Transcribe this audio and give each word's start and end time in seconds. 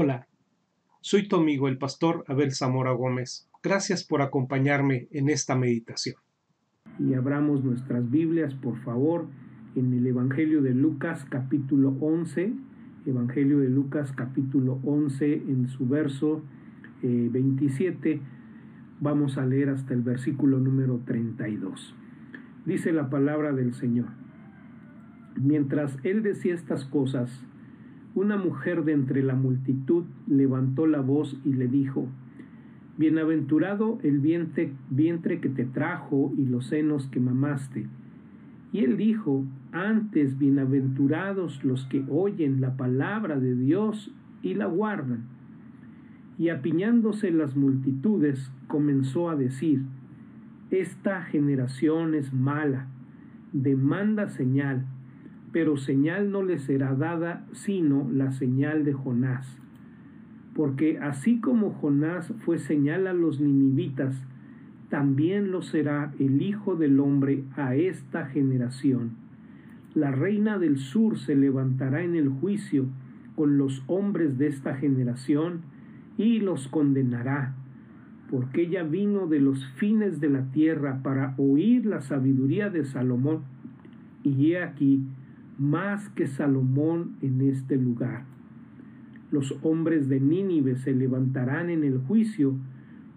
Hola, 0.00 0.28
soy 1.00 1.26
tu 1.26 1.34
amigo 1.34 1.66
el 1.66 1.76
pastor 1.76 2.22
Abel 2.28 2.52
Zamora 2.52 2.92
Gómez. 2.92 3.50
Gracias 3.64 4.04
por 4.04 4.22
acompañarme 4.22 5.08
en 5.10 5.28
esta 5.28 5.56
meditación. 5.56 6.14
Y 7.00 7.14
abramos 7.14 7.64
nuestras 7.64 8.08
Biblias, 8.08 8.54
por 8.54 8.78
favor, 8.84 9.26
en 9.74 9.92
el 9.92 10.06
Evangelio 10.06 10.62
de 10.62 10.72
Lucas 10.72 11.26
capítulo 11.28 11.96
11, 12.00 12.52
Evangelio 13.06 13.58
de 13.58 13.70
Lucas 13.70 14.12
capítulo 14.12 14.78
11, 14.84 15.32
en 15.34 15.68
su 15.68 15.88
verso 15.88 16.44
27, 17.02 18.12
eh, 18.12 18.20
vamos 19.00 19.36
a 19.36 19.46
leer 19.46 19.70
hasta 19.70 19.94
el 19.94 20.02
versículo 20.02 20.60
número 20.60 21.00
32. 21.06 21.96
Dice 22.66 22.92
la 22.92 23.10
palabra 23.10 23.52
del 23.52 23.74
Señor. 23.74 24.06
Mientras 25.34 25.98
él 26.04 26.22
decía 26.22 26.54
estas 26.54 26.84
cosas, 26.84 27.44
una 28.18 28.36
mujer 28.36 28.84
de 28.84 28.92
entre 28.92 29.22
la 29.22 29.34
multitud 29.34 30.04
levantó 30.26 30.86
la 30.86 31.00
voz 31.00 31.40
y 31.44 31.52
le 31.52 31.68
dijo, 31.68 32.08
Bienaventurado 32.96 34.00
el 34.02 34.18
vientre, 34.18 35.40
que 35.40 35.48
te 35.48 35.64
trajo 35.64 36.32
y 36.36 36.46
los 36.46 36.66
senos 36.66 37.06
que 37.06 37.20
mamaste. 37.20 37.86
Y 38.72 38.80
él 38.80 38.96
dijo, 38.96 39.44
antes 39.70 40.36
bienaventurados 40.36 41.62
los 41.64 41.86
que 41.86 42.04
oyen 42.10 42.60
la 42.60 42.76
palabra 42.76 43.38
de 43.38 43.54
Dios 43.54 44.12
y 44.42 44.54
la 44.54 44.66
guardan. 44.66 45.22
Y 46.38 46.48
apiñándose 46.48 47.30
las 47.30 47.54
multitudes, 47.54 48.50
comenzó 48.66 49.30
a 49.30 49.36
decir, 49.36 49.82
Esta 50.72 51.22
generación 51.22 52.14
es 52.14 52.32
mala, 52.32 52.88
demanda 53.52 54.28
señal 54.28 54.84
pero 55.52 55.76
señal 55.76 56.30
no 56.30 56.42
le 56.42 56.58
será 56.58 56.94
dada 56.94 57.46
sino 57.52 58.08
la 58.12 58.32
señal 58.32 58.84
de 58.84 58.92
Jonás. 58.92 59.58
Porque 60.54 60.98
así 60.98 61.40
como 61.40 61.70
Jonás 61.72 62.32
fue 62.44 62.58
señal 62.58 63.06
a 63.06 63.12
los 63.12 63.40
ninivitas, 63.40 64.20
también 64.88 65.50
lo 65.50 65.62
será 65.62 66.12
el 66.18 66.42
Hijo 66.42 66.76
del 66.76 66.98
Hombre 66.98 67.44
a 67.56 67.74
esta 67.76 68.26
generación. 68.26 69.12
La 69.94 70.10
reina 70.10 70.58
del 70.58 70.78
sur 70.78 71.18
se 71.18 71.34
levantará 71.34 72.02
en 72.02 72.14
el 72.14 72.28
juicio 72.28 72.86
con 73.36 73.58
los 73.58 73.82
hombres 73.86 74.38
de 74.38 74.48
esta 74.48 74.74
generación 74.74 75.60
y 76.16 76.40
los 76.40 76.68
condenará, 76.68 77.54
porque 78.30 78.62
ella 78.62 78.82
vino 78.82 79.26
de 79.26 79.40
los 79.40 79.64
fines 79.76 80.20
de 80.20 80.28
la 80.28 80.50
tierra 80.50 81.02
para 81.02 81.34
oír 81.36 81.86
la 81.86 82.00
sabiduría 82.00 82.68
de 82.68 82.84
Salomón, 82.84 83.42
y 84.24 84.52
he 84.52 84.62
aquí 84.62 85.02
más 85.58 86.08
que 86.10 86.26
Salomón 86.26 87.16
en 87.20 87.40
este 87.42 87.76
lugar. 87.76 88.24
Los 89.30 89.58
hombres 89.62 90.08
de 90.08 90.20
Nínive 90.20 90.76
se 90.76 90.94
levantarán 90.94 91.68
en 91.68 91.84
el 91.84 91.98
juicio 91.98 92.54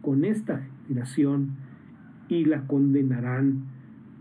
con 0.02 0.26
esta 0.26 0.68
generación 0.88 1.52
y 2.28 2.46
la 2.46 2.68
condenarán, 2.68 3.66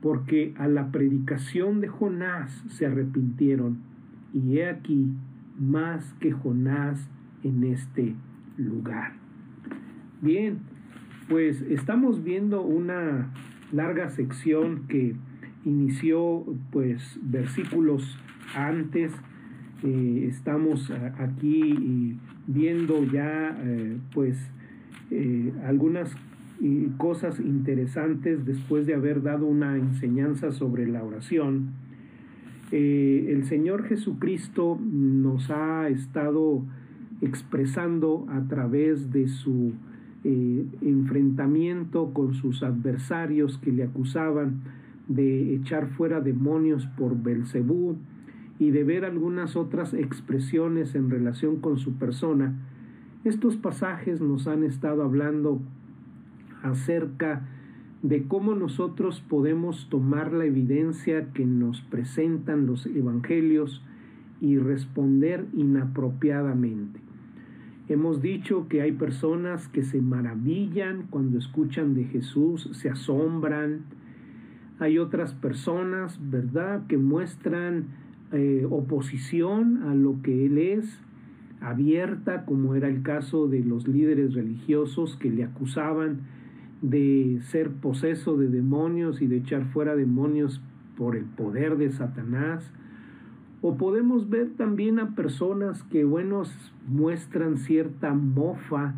porque 0.02 0.54
a 0.56 0.68
la 0.68 0.90
predicación 0.90 1.80
de 1.80 1.88
Jonás 1.88 2.52
se 2.68 2.86
arrepintieron, 2.86 3.78
y 4.32 4.58
he 4.58 4.68
aquí 4.68 5.12
más 5.58 6.14
que 6.20 6.30
Jonás 6.30 7.08
en 7.42 7.64
este 7.64 8.14
lugar. 8.56 9.12
Bien, 10.22 10.58
pues 11.28 11.62
estamos 11.62 12.22
viendo 12.22 12.62
una 12.62 13.32
larga 13.72 14.08
sección 14.10 14.86
que 14.88 15.16
inició 15.64 16.44
pues 16.70 17.18
versículos 17.22 18.18
antes. 18.54 19.12
Eh, 19.82 20.26
estamos 20.28 20.90
aquí 21.18 22.18
viendo 22.46 23.02
ya 23.04 23.56
eh, 23.62 23.96
pues 24.12 24.38
eh, 25.10 25.52
algunas 25.64 26.14
cosas 26.98 27.40
interesantes 27.40 28.44
después 28.44 28.84
de 28.86 28.92
haber 28.92 29.22
dado 29.22 29.46
una 29.46 29.78
enseñanza 29.78 30.52
sobre 30.52 30.86
la 30.86 31.02
oración. 31.02 31.70
el 32.70 33.44
Señor 33.46 33.88
Jesucristo 33.88 34.78
nos 34.78 35.50
ha 35.50 35.88
estado 35.88 36.62
expresando 37.22 38.26
a 38.28 38.46
través 38.46 39.10
de 39.10 39.28
su 39.28 39.72
enfrentamiento 40.22 42.12
con 42.12 42.34
sus 42.34 42.62
adversarios 42.62 43.56
que 43.56 43.72
le 43.72 43.84
acusaban 43.84 44.60
de 45.10 45.56
echar 45.56 45.88
fuera 45.88 46.20
demonios 46.20 46.86
por 46.86 47.20
Belcebú 47.20 47.96
y 48.60 48.70
de 48.70 48.84
ver 48.84 49.04
algunas 49.04 49.56
otras 49.56 49.92
expresiones 49.92 50.94
en 50.94 51.10
relación 51.10 51.56
con 51.56 51.78
su 51.78 51.94
persona, 51.94 52.54
estos 53.24 53.56
pasajes 53.56 54.20
nos 54.20 54.46
han 54.46 54.62
estado 54.62 55.02
hablando 55.02 55.60
acerca 56.62 57.42
de 58.02 58.22
cómo 58.22 58.54
nosotros 58.54 59.20
podemos 59.20 59.88
tomar 59.90 60.32
la 60.32 60.44
evidencia 60.44 61.32
que 61.32 61.44
nos 61.44 61.80
presentan 61.80 62.66
los 62.66 62.86
evangelios 62.86 63.82
y 64.40 64.58
responder 64.58 65.44
inapropiadamente. 65.52 67.00
Hemos 67.88 68.22
dicho 68.22 68.68
que 68.68 68.82
hay 68.82 68.92
personas 68.92 69.66
que 69.66 69.82
se 69.82 70.00
maravillan 70.00 71.08
cuando 71.10 71.36
escuchan 71.36 71.94
de 71.94 72.04
Jesús, 72.04 72.68
se 72.72 72.88
asombran, 72.88 73.80
hay 74.80 74.98
otras 74.98 75.34
personas, 75.34 76.18
¿verdad?, 76.30 76.86
que 76.88 76.96
muestran 76.96 77.84
eh, 78.32 78.66
oposición 78.68 79.82
a 79.84 79.94
lo 79.94 80.22
que 80.22 80.46
Él 80.46 80.56
es, 80.56 80.98
abierta, 81.60 82.46
como 82.46 82.74
era 82.74 82.88
el 82.88 83.02
caso 83.02 83.46
de 83.46 83.62
los 83.62 83.86
líderes 83.86 84.32
religiosos 84.32 85.18
que 85.18 85.30
le 85.30 85.44
acusaban 85.44 86.20
de 86.80 87.40
ser 87.42 87.70
poseso 87.70 88.38
de 88.38 88.48
demonios 88.48 89.20
y 89.20 89.26
de 89.26 89.36
echar 89.36 89.66
fuera 89.66 89.94
demonios 89.94 90.62
por 90.96 91.14
el 91.14 91.24
poder 91.24 91.76
de 91.76 91.90
Satanás. 91.90 92.72
O 93.60 93.76
podemos 93.76 94.30
ver 94.30 94.48
también 94.56 94.98
a 94.98 95.14
personas 95.14 95.82
que, 95.82 96.04
bueno, 96.04 96.44
muestran 96.88 97.58
cierta 97.58 98.14
mofa 98.14 98.94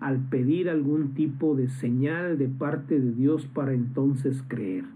al 0.00 0.18
pedir 0.30 0.70
algún 0.70 1.12
tipo 1.12 1.54
de 1.54 1.68
señal 1.68 2.38
de 2.38 2.48
parte 2.48 2.98
de 2.98 3.12
Dios 3.12 3.46
para 3.46 3.74
entonces 3.74 4.42
creer. 4.48 4.95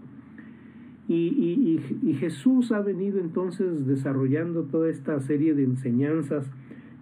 Y, 1.13 2.15
Jesús 2.19 2.71
ha 2.71 2.79
venido 2.79 3.19
entonces 3.19 3.85
desarrollando 3.85 4.63
toda 4.63 4.89
esta 4.89 5.19
serie 5.19 5.53
de 5.53 5.63
enseñanzas 5.63 6.45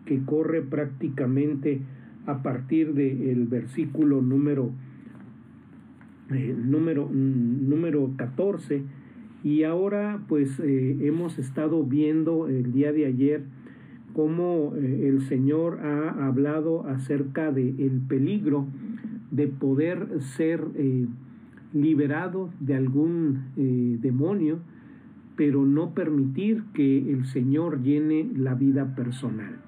que 0.06 0.24
corre 0.24 0.62
prácticamente 0.62 1.82
a 2.26 2.42
partir 2.42 2.94
del 2.94 3.46
versículo 3.46 4.22
número, 4.22 4.72
eh, 6.32 6.56
número, 6.58 7.08
número 7.12 8.10
14. 8.16 8.82
Y 9.44 9.64
ahora 9.64 10.22
pues 10.28 10.60
eh, 10.60 10.98
hemos 11.02 11.38
estado 11.38 11.84
viendo 11.84 12.48
el 12.48 12.72
día 12.72 12.92
de 12.92 13.06
ayer 13.06 13.44
cómo 14.14 14.74
eh, 14.76 15.08
el 15.08 15.22
Señor 15.22 15.82
ha 15.82 16.26
hablado 16.26 16.88
acerca 16.88 17.52
del 17.52 17.80
el 17.80 18.02
peligro 18.08 18.66
de 19.30 19.48
poder 19.48 20.22
ser 20.22 20.66
liberado 21.74 22.50
de 22.60 22.76
algún 22.76 23.46
eh, 23.58 23.98
demonio, 24.00 24.60
pero 25.36 25.66
no 25.66 25.94
permitir 25.94 26.64
que 26.74 27.12
el 27.12 27.26
Señor 27.26 27.82
llene 27.82 28.30
la 28.36 28.56
vida 28.56 28.96
personal. 28.96 29.62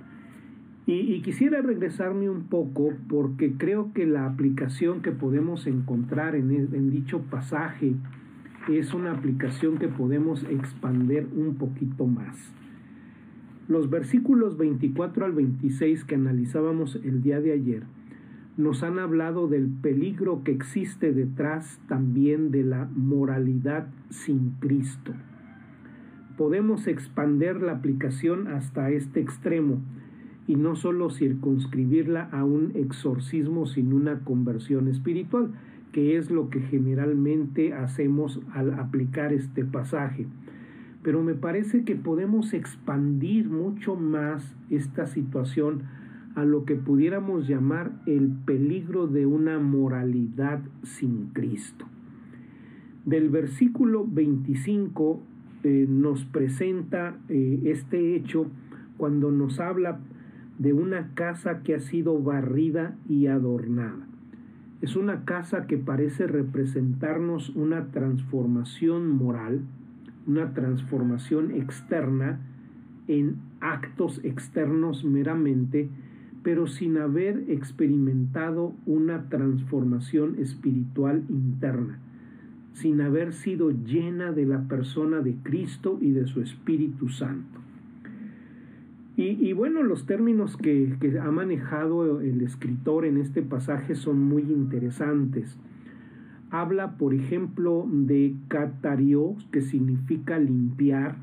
Y, 0.87 1.21
quisiera 1.21 1.61
regresarme 1.61 2.29
un 2.29 2.47
poco 2.47 2.91
porque 3.07 3.53
creo 3.53 3.93
que 3.93 4.05
la 4.05 4.25
aplicación 4.25 5.01
que 5.01 5.11
podemos 5.11 5.67
encontrar 5.67 6.35
en, 6.35 6.51
en 6.51 6.89
dicho 6.89 7.21
pasaje 7.29 7.93
es 8.67 8.93
una 8.93 9.11
aplicación 9.11 9.77
que 9.77 9.87
podemos 9.87 10.43
expander 10.43 11.27
un 11.33 11.55
poquito 11.55 12.07
más. 12.07 12.35
Los 13.69 13.89
versículos 13.89 14.57
24 14.57 15.23
al 15.23 15.31
26 15.31 16.03
que 16.03 16.15
analizábamos 16.15 16.99
el 17.03 17.21
día 17.21 17.39
de 17.39 17.53
ayer 17.53 17.83
nos 18.57 18.83
han 18.83 18.99
hablado 18.99 19.47
del 19.47 19.69
peligro 19.69 20.43
que 20.43 20.51
existe 20.51 21.13
detrás 21.13 21.79
también 21.87 22.51
de 22.51 22.63
la 22.63 22.89
moralidad 22.95 23.87
sin 24.09 24.51
Cristo. 24.59 25.13
Podemos 26.37 26.87
expander 26.87 27.61
la 27.61 27.73
aplicación 27.73 28.47
hasta 28.47 28.89
este 28.89 29.21
extremo 29.21 29.79
y 30.47 30.55
no 30.55 30.75
solo 30.75 31.09
circunscribirla 31.09 32.23
a 32.31 32.43
un 32.43 32.71
exorcismo 32.75 33.65
sin 33.67 33.93
una 33.93 34.19
conversión 34.19 34.87
espiritual, 34.87 35.51
que 35.91 36.17
es 36.17 36.31
lo 36.31 36.49
que 36.49 36.61
generalmente 36.61 37.73
hacemos 37.73 38.41
al 38.53 38.73
aplicar 38.73 39.33
este 39.33 39.63
pasaje. 39.63 40.25
Pero 41.03 41.23
me 41.23 41.35
parece 41.35 41.83
que 41.83 41.95
podemos 41.95 42.53
expandir 42.53 43.49
mucho 43.49 43.95
más 43.95 44.55
esta 44.69 45.07
situación 45.07 45.83
a 46.35 46.45
lo 46.45 46.65
que 46.65 46.75
pudiéramos 46.75 47.47
llamar 47.47 47.91
el 48.05 48.29
peligro 48.45 49.07
de 49.07 49.25
una 49.25 49.59
moralidad 49.59 50.61
sin 50.83 51.27
Cristo. 51.27 51.85
Del 53.05 53.29
versículo 53.29 54.05
25 54.07 55.21
eh, 55.63 55.85
nos 55.89 56.25
presenta 56.25 57.17
eh, 57.29 57.61
este 57.65 58.15
hecho 58.15 58.47
cuando 58.97 59.31
nos 59.31 59.59
habla 59.59 59.99
de 60.59 60.73
una 60.73 61.13
casa 61.15 61.63
que 61.63 61.73
ha 61.75 61.79
sido 61.79 62.21
barrida 62.21 62.95
y 63.09 63.27
adornada. 63.27 64.07
Es 64.81 64.95
una 64.95 65.25
casa 65.25 65.67
que 65.67 65.77
parece 65.77 66.27
representarnos 66.27 67.49
una 67.49 67.91
transformación 67.91 69.09
moral, 69.09 69.61
una 70.27 70.53
transformación 70.53 71.51
externa 71.51 72.39
en 73.07 73.37
actos 73.59 74.21
externos 74.23 75.03
meramente, 75.03 75.89
pero 76.43 76.67
sin 76.67 76.97
haber 76.97 77.45
experimentado 77.49 78.73
una 78.85 79.29
transformación 79.29 80.37
espiritual 80.39 81.23
interna, 81.29 81.99
sin 82.73 83.01
haber 83.01 83.33
sido 83.33 83.71
llena 83.71 84.31
de 84.31 84.45
la 84.45 84.67
persona 84.67 85.21
de 85.21 85.35
Cristo 85.43 85.99
y 86.01 86.11
de 86.11 86.25
su 86.25 86.41
Espíritu 86.41 87.09
Santo. 87.09 87.59
Y, 89.17 89.53
bueno, 89.53 89.83
los 89.83 90.07
términos 90.07 90.57
que, 90.57 90.95
que, 90.99 91.19
ha 91.19 91.29
manejado 91.29 92.21
el 92.21 92.41
escritor 92.41 93.05
en 93.05 93.17
este 93.17 93.43
pasaje 93.43 93.93
son 93.93 94.19
muy 94.19 94.41
interesantes. 94.41 95.59
Habla, 96.49 96.97
por 96.97 97.13
ejemplo, 97.13 97.87
de 97.87 98.33
catario, 98.47 99.35
que 99.51 99.61
significa 99.61 100.39
limpiar, 100.39 101.17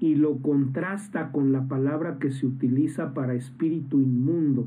y 0.00 0.14
lo 0.14 0.38
contrasta 0.38 1.32
con 1.32 1.52
la 1.52 1.66
palabra 1.66 2.18
que 2.18 2.30
se 2.30 2.46
utiliza 2.46 3.14
para 3.14 3.34
espíritu 3.34 4.00
inmundo. 4.00 4.66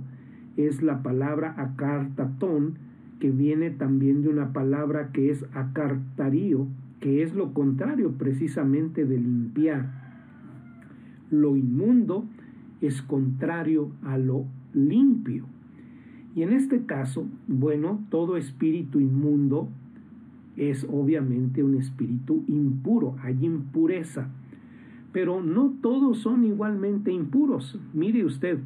Es 0.58 0.82
la 0.82 1.02
palabra 1.02 1.56
acartatón, 1.58 2.76
que 3.20 3.32
viene 3.32 3.70
también 3.70 4.24
de 4.24 4.30
una 4.30 4.52
palabra 4.52 5.12
que 5.12 5.30
es 5.30 5.46
acartarío, 5.54 6.68
que 7.00 7.24
es 7.24 7.34
lo 7.34 7.54
contrario 7.54 8.14
precisamente 8.18 9.06
de 9.06 9.20
limpiar. 9.20 10.02
Lo 11.30 11.56
inmundo 11.56 12.26
es 12.82 13.02
contrario 13.02 13.92
a 14.04 14.18
lo 14.18 14.46
limpio. 14.74 15.46
Y 16.36 16.44
en 16.44 16.52
este 16.54 16.86
caso, 16.86 17.26
bueno, 17.48 18.00
todo 18.10 18.38
espíritu 18.38 19.00
inmundo 19.00 19.70
es 20.58 20.86
obviamente 20.90 21.64
un 21.64 21.76
espíritu 21.76 22.44
impuro, 22.48 23.16
hay 23.22 23.46
impureza. 23.46 24.30
Pero 25.12 25.42
no 25.42 25.74
todos 25.82 26.20
son 26.20 26.46
igualmente 26.46 27.12
impuros. 27.12 27.80
Mire 27.94 28.26
usted 28.26 28.60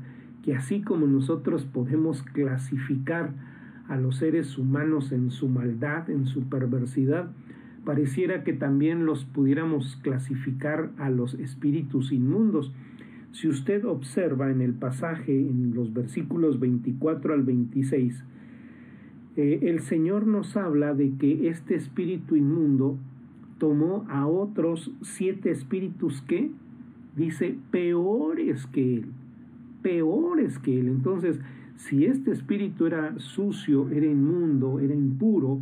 que 0.43 0.55
así 0.55 0.81
como 0.81 1.07
nosotros 1.07 1.65
podemos 1.65 2.21
clasificar 2.21 3.33
a 3.87 3.97
los 3.97 4.17
seres 4.17 4.57
humanos 4.57 5.11
en 5.11 5.31
su 5.31 5.47
maldad, 5.47 6.09
en 6.09 6.25
su 6.27 6.43
perversidad, 6.43 7.31
pareciera 7.83 8.43
que 8.43 8.53
también 8.53 9.05
los 9.05 9.25
pudiéramos 9.25 9.95
clasificar 9.97 10.91
a 10.97 11.09
los 11.09 11.35
espíritus 11.35 12.11
inmundos. 12.11 12.71
Si 13.31 13.47
usted 13.47 13.85
observa 13.85 14.51
en 14.51 14.61
el 14.61 14.73
pasaje, 14.73 15.39
en 15.39 15.73
los 15.73 15.93
versículos 15.93 16.59
24 16.59 17.33
al 17.33 17.43
26, 17.43 18.23
eh, 19.37 19.59
el 19.63 19.81
Señor 19.81 20.25
nos 20.25 20.55
habla 20.55 20.93
de 20.93 21.11
que 21.17 21.49
este 21.49 21.75
espíritu 21.75 22.35
inmundo 22.35 22.97
tomó 23.57 24.05
a 24.09 24.27
otros 24.27 24.91
siete 25.01 25.51
espíritus 25.51 26.21
que, 26.21 26.51
dice, 27.15 27.57
peores 27.71 28.67
que 28.67 28.95
él, 28.95 29.05
peores 29.81 30.59
que 30.59 30.79
él. 30.79 30.87
Entonces, 30.87 31.39
si 31.75 32.05
este 32.05 32.31
espíritu 32.31 32.85
era 32.85 33.17
sucio, 33.19 33.89
era 33.89 34.05
inmundo, 34.05 34.79
era 34.79 34.93
impuro, 34.93 35.59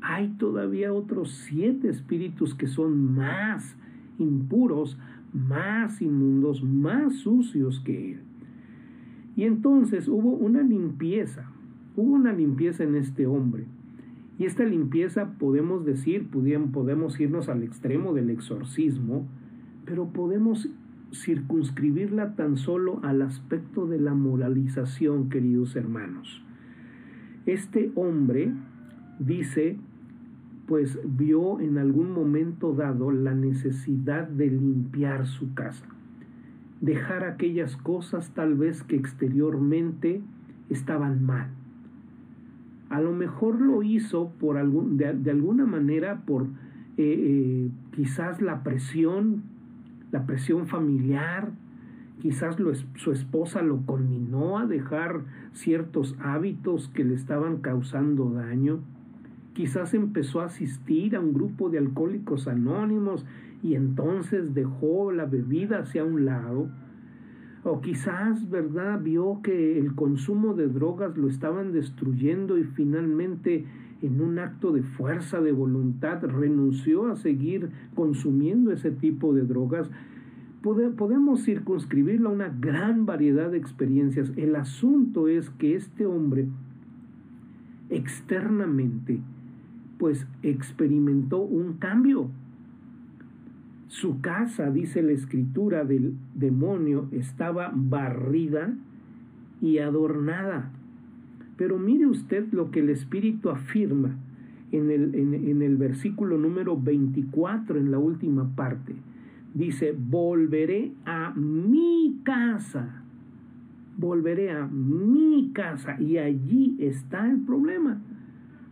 hay 0.00 0.28
todavía 0.38 0.92
otros 0.92 1.32
siete 1.32 1.88
espíritus 1.88 2.54
que 2.54 2.66
son 2.66 3.14
más 3.14 3.76
impuros, 4.18 4.98
más 5.32 6.00
inmundos, 6.00 6.62
más 6.62 7.16
sucios 7.16 7.80
que 7.80 8.12
él. 8.12 8.20
Y 9.36 9.44
entonces 9.44 10.08
hubo 10.08 10.30
una 10.30 10.62
limpieza, 10.62 11.50
hubo 11.96 12.14
una 12.14 12.32
limpieza 12.32 12.84
en 12.84 12.96
este 12.96 13.26
hombre. 13.26 13.66
Y 14.38 14.44
esta 14.44 14.64
limpieza 14.64 15.32
podemos 15.38 15.84
decir, 15.84 16.28
podemos 16.28 17.18
irnos 17.18 17.48
al 17.48 17.62
extremo 17.62 18.12
del 18.12 18.30
exorcismo, 18.30 19.26
pero 19.84 20.08
podemos 20.08 20.68
circunscribirla 21.12 22.34
tan 22.34 22.56
solo 22.56 23.00
al 23.02 23.22
aspecto 23.22 23.86
de 23.86 23.98
la 23.98 24.14
moralización, 24.14 25.30
queridos 25.30 25.76
hermanos. 25.76 26.42
Este 27.46 27.92
hombre 27.94 28.52
dice 29.18 29.78
pues 30.66 30.98
vio 31.04 31.60
en 31.60 31.78
algún 31.78 32.10
momento 32.12 32.74
dado 32.74 33.10
la 33.12 33.34
necesidad 33.34 34.26
de 34.28 34.48
limpiar 34.48 35.26
su 35.26 35.54
casa, 35.54 35.86
dejar 36.80 37.24
aquellas 37.24 37.76
cosas 37.76 38.30
tal 38.34 38.54
vez 38.54 38.82
que 38.82 38.96
exteriormente 38.96 40.20
estaban 40.68 41.24
mal. 41.24 41.50
A 42.88 43.00
lo 43.00 43.12
mejor 43.12 43.60
lo 43.60 43.82
hizo 43.82 44.30
por 44.40 44.56
algún, 44.56 44.96
de, 44.96 45.30
alguna 45.30 45.66
manera 45.66 46.22
por 46.24 46.44
eh, 46.44 46.48
eh, 46.98 47.70
quizás 47.92 48.40
la 48.40 48.62
presión, 48.62 49.42
la 50.12 50.24
presión 50.24 50.66
familiar, 50.66 51.50
quizás 52.20 52.56
su 52.94 53.12
esposa 53.12 53.62
lo 53.62 53.84
conminó 53.86 54.58
a 54.58 54.66
dejar 54.66 55.22
ciertos 55.52 56.16
hábitos 56.20 56.88
que 56.88 57.04
le 57.04 57.14
estaban 57.14 57.58
causando 57.58 58.30
daño 58.30 58.80
Quizás 59.56 59.94
empezó 59.94 60.42
a 60.42 60.46
asistir 60.46 61.16
a 61.16 61.20
un 61.20 61.32
grupo 61.32 61.70
de 61.70 61.78
alcohólicos 61.78 62.46
anónimos 62.46 63.24
y 63.62 63.74
entonces 63.74 64.52
dejó 64.52 65.12
la 65.12 65.24
bebida 65.24 65.78
hacia 65.78 66.04
un 66.04 66.26
lado. 66.26 66.68
O 67.68 67.80
quizás, 67.80 68.48
¿verdad?, 68.48 69.00
vio 69.02 69.40
que 69.42 69.76
el 69.76 69.96
consumo 69.96 70.54
de 70.54 70.68
drogas 70.68 71.16
lo 71.16 71.26
estaban 71.26 71.72
destruyendo 71.72 72.58
y 72.58 72.62
finalmente 72.62 73.64
en 74.02 74.20
un 74.20 74.38
acto 74.38 74.70
de 74.70 74.84
fuerza 74.84 75.40
de 75.40 75.50
voluntad 75.50 76.22
renunció 76.22 77.10
a 77.10 77.16
seguir 77.16 77.70
consumiendo 77.96 78.70
ese 78.70 78.92
tipo 78.92 79.34
de 79.34 79.42
drogas. 79.42 79.90
podemos 80.62 81.42
circunscribirlo 81.42 82.28
a 82.28 82.34
una 82.34 82.50
gran 82.50 83.04
variedad 83.04 83.50
de 83.50 83.58
experiencias. 83.58 84.30
El 84.36 84.54
asunto 84.54 85.26
es 85.26 85.50
que 85.50 85.74
este 85.74 86.06
hombre 86.06 86.46
externamente 87.90 89.18
pues 89.98 90.24
experimentó 90.44 91.38
un 91.40 91.78
cambio. 91.78 92.30
Su 93.88 94.20
casa, 94.20 94.70
dice 94.70 95.02
la 95.02 95.12
escritura 95.12 95.84
del 95.84 96.14
demonio, 96.34 97.08
estaba 97.12 97.72
barrida 97.74 98.74
y 99.60 99.78
adornada. 99.78 100.70
Pero 101.56 101.78
mire 101.78 102.06
usted 102.06 102.52
lo 102.52 102.70
que 102.70 102.80
el 102.80 102.90
Espíritu 102.90 103.50
afirma 103.50 104.16
en 104.72 104.90
el, 104.90 105.14
en, 105.14 105.62
el 105.62 105.76
versículo 105.76 106.36
número 106.36 106.78
24, 106.78 107.78
en 107.78 107.90
la 107.90 107.98
última 107.98 108.54
parte. 108.54 108.94
Dice, 109.54 109.94
volveré 109.96 110.92
a 111.04 111.32
mi 111.34 112.20
casa. 112.24 113.02
Volveré 113.96 114.50
a 114.50 114.66
mi 114.66 115.52
casa. 115.54 115.98
Y 116.00 116.18
allí 116.18 116.76
está 116.78 117.30
el 117.30 117.40
problema 117.40 118.02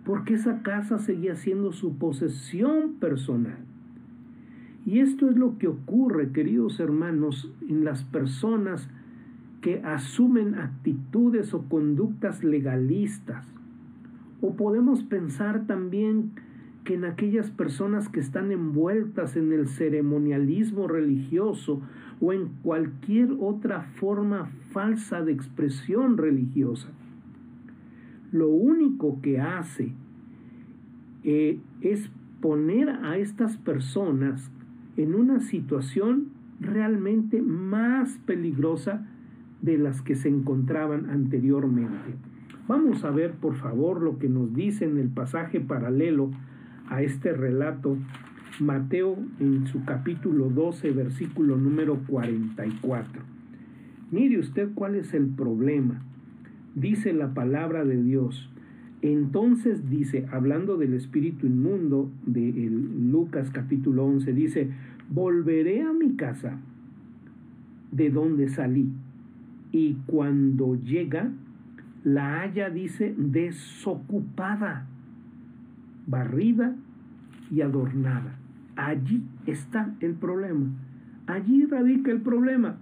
porque 0.04 0.34
esa 0.34 0.62
casa 0.62 0.98
seguía 0.98 1.34
siendo 1.34 1.72
su 1.72 1.96
posesión 1.96 2.94
personal. 3.00 3.58
Y 4.86 5.00
esto 5.00 5.28
es 5.28 5.36
lo 5.36 5.58
que 5.58 5.68
ocurre, 5.68 6.32
queridos 6.32 6.80
hermanos, 6.80 7.50
en 7.68 7.84
las 7.84 8.04
personas 8.04 8.88
que 9.60 9.80
asumen 9.82 10.56
actitudes 10.56 11.54
o 11.54 11.62
conductas 11.62 12.44
legalistas. 12.44 13.46
O 14.40 14.54
podemos 14.54 15.02
pensar 15.02 15.66
también 15.66 16.32
que 16.84 16.94
en 16.94 17.04
aquellas 17.06 17.50
personas 17.50 18.10
que 18.10 18.20
están 18.20 18.52
envueltas 18.52 19.36
en 19.36 19.52
el 19.52 19.68
ceremonialismo 19.68 20.86
religioso 20.86 21.80
o 22.20 22.34
en 22.34 22.48
cualquier 22.62 23.30
otra 23.40 23.80
forma 23.82 24.50
falsa 24.70 25.22
de 25.22 25.32
expresión 25.32 26.18
religiosa 26.18 26.90
lo 28.34 28.48
único 28.48 29.22
que 29.22 29.40
hace 29.40 29.92
eh, 31.22 31.60
es 31.80 32.10
poner 32.40 32.88
a 32.88 33.16
estas 33.16 33.56
personas 33.58 34.50
en 34.96 35.14
una 35.14 35.40
situación 35.40 36.28
realmente 36.60 37.42
más 37.42 38.18
peligrosa 38.26 39.06
de 39.62 39.78
las 39.78 40.02
que 40.02 40.14
se 40.14 40.28
encontraban 40.28 41.10
anteriormente. 41.10 42.14
Vamos 42.68 43.04
a 43.04 43.10
ver, 43.10 43.32
por 43.32 43.54
favor, 43.56 44.02
lo 44.02 44.18
que 44.18 44.28
nos 44.28 44.54
dice 44.54 44.84
en 44.84 44.98
el 44.98 45.08
pasaje 45.08 45.60
paralelo 45.60 46.30
a 46.88 47.02
este 47.02 47.32
relato, 47.32 47.96
Mateo 48.60 49.18
en 49.40 49.66
su 49.66 49.84
capítulo 49.84 50.48
12, 50.48 50.92
versículo 50.92 51.56
número 51.56 51.98
44. 52.06 53.22
Mire 54.12 54.38
usted 54.38 54.70
cuál 54.74 54.94
es 54.94 55.12
el 55.12 55.26
problema 55.26 56.02
dice 56.74 57.12
la 57.12 57.34
palabra 57.34 57.84
de 57.84 58.02
Dios. 58.02 58.50
Entonces 59.04 59.90
dice, 59.90 60.26
hablando 60.32 60.78
del 60.78 60.94
espíritu 60.94 61.46
inmundo 61.46 62.10
de 62.24 62.70
Lucas 62.72 63.50
capítulo 63.50 64.06
11, 64.06 64.32
dice, 64.32 64.70
volveré 65.10 65.82
a 65.82 65.92
mi 65.92 66.16
casa 66.16 66.56
de 67.92 68.08
donde 68.08 68.48
salí 68.48 68.88
y 69.72 69.98
cuando 70.06 70.76
llega, 70.76 71.30
la 72.02 72.40
halla, 72.40 72.70
dice, 72.70 73.14
desocupada, 73.18 74.86
barrida 76.06 76.74
y 77.50 77.60
adornada. 77.60 78.38
Allí 78.74 79.22
está 79.44 79.94
el 80.00 80.14
problema. 80.14 80.64
Allí 81.26 81.66
radica 81.66 82.10
el 82.10 82.22
problema. 82.22 82.76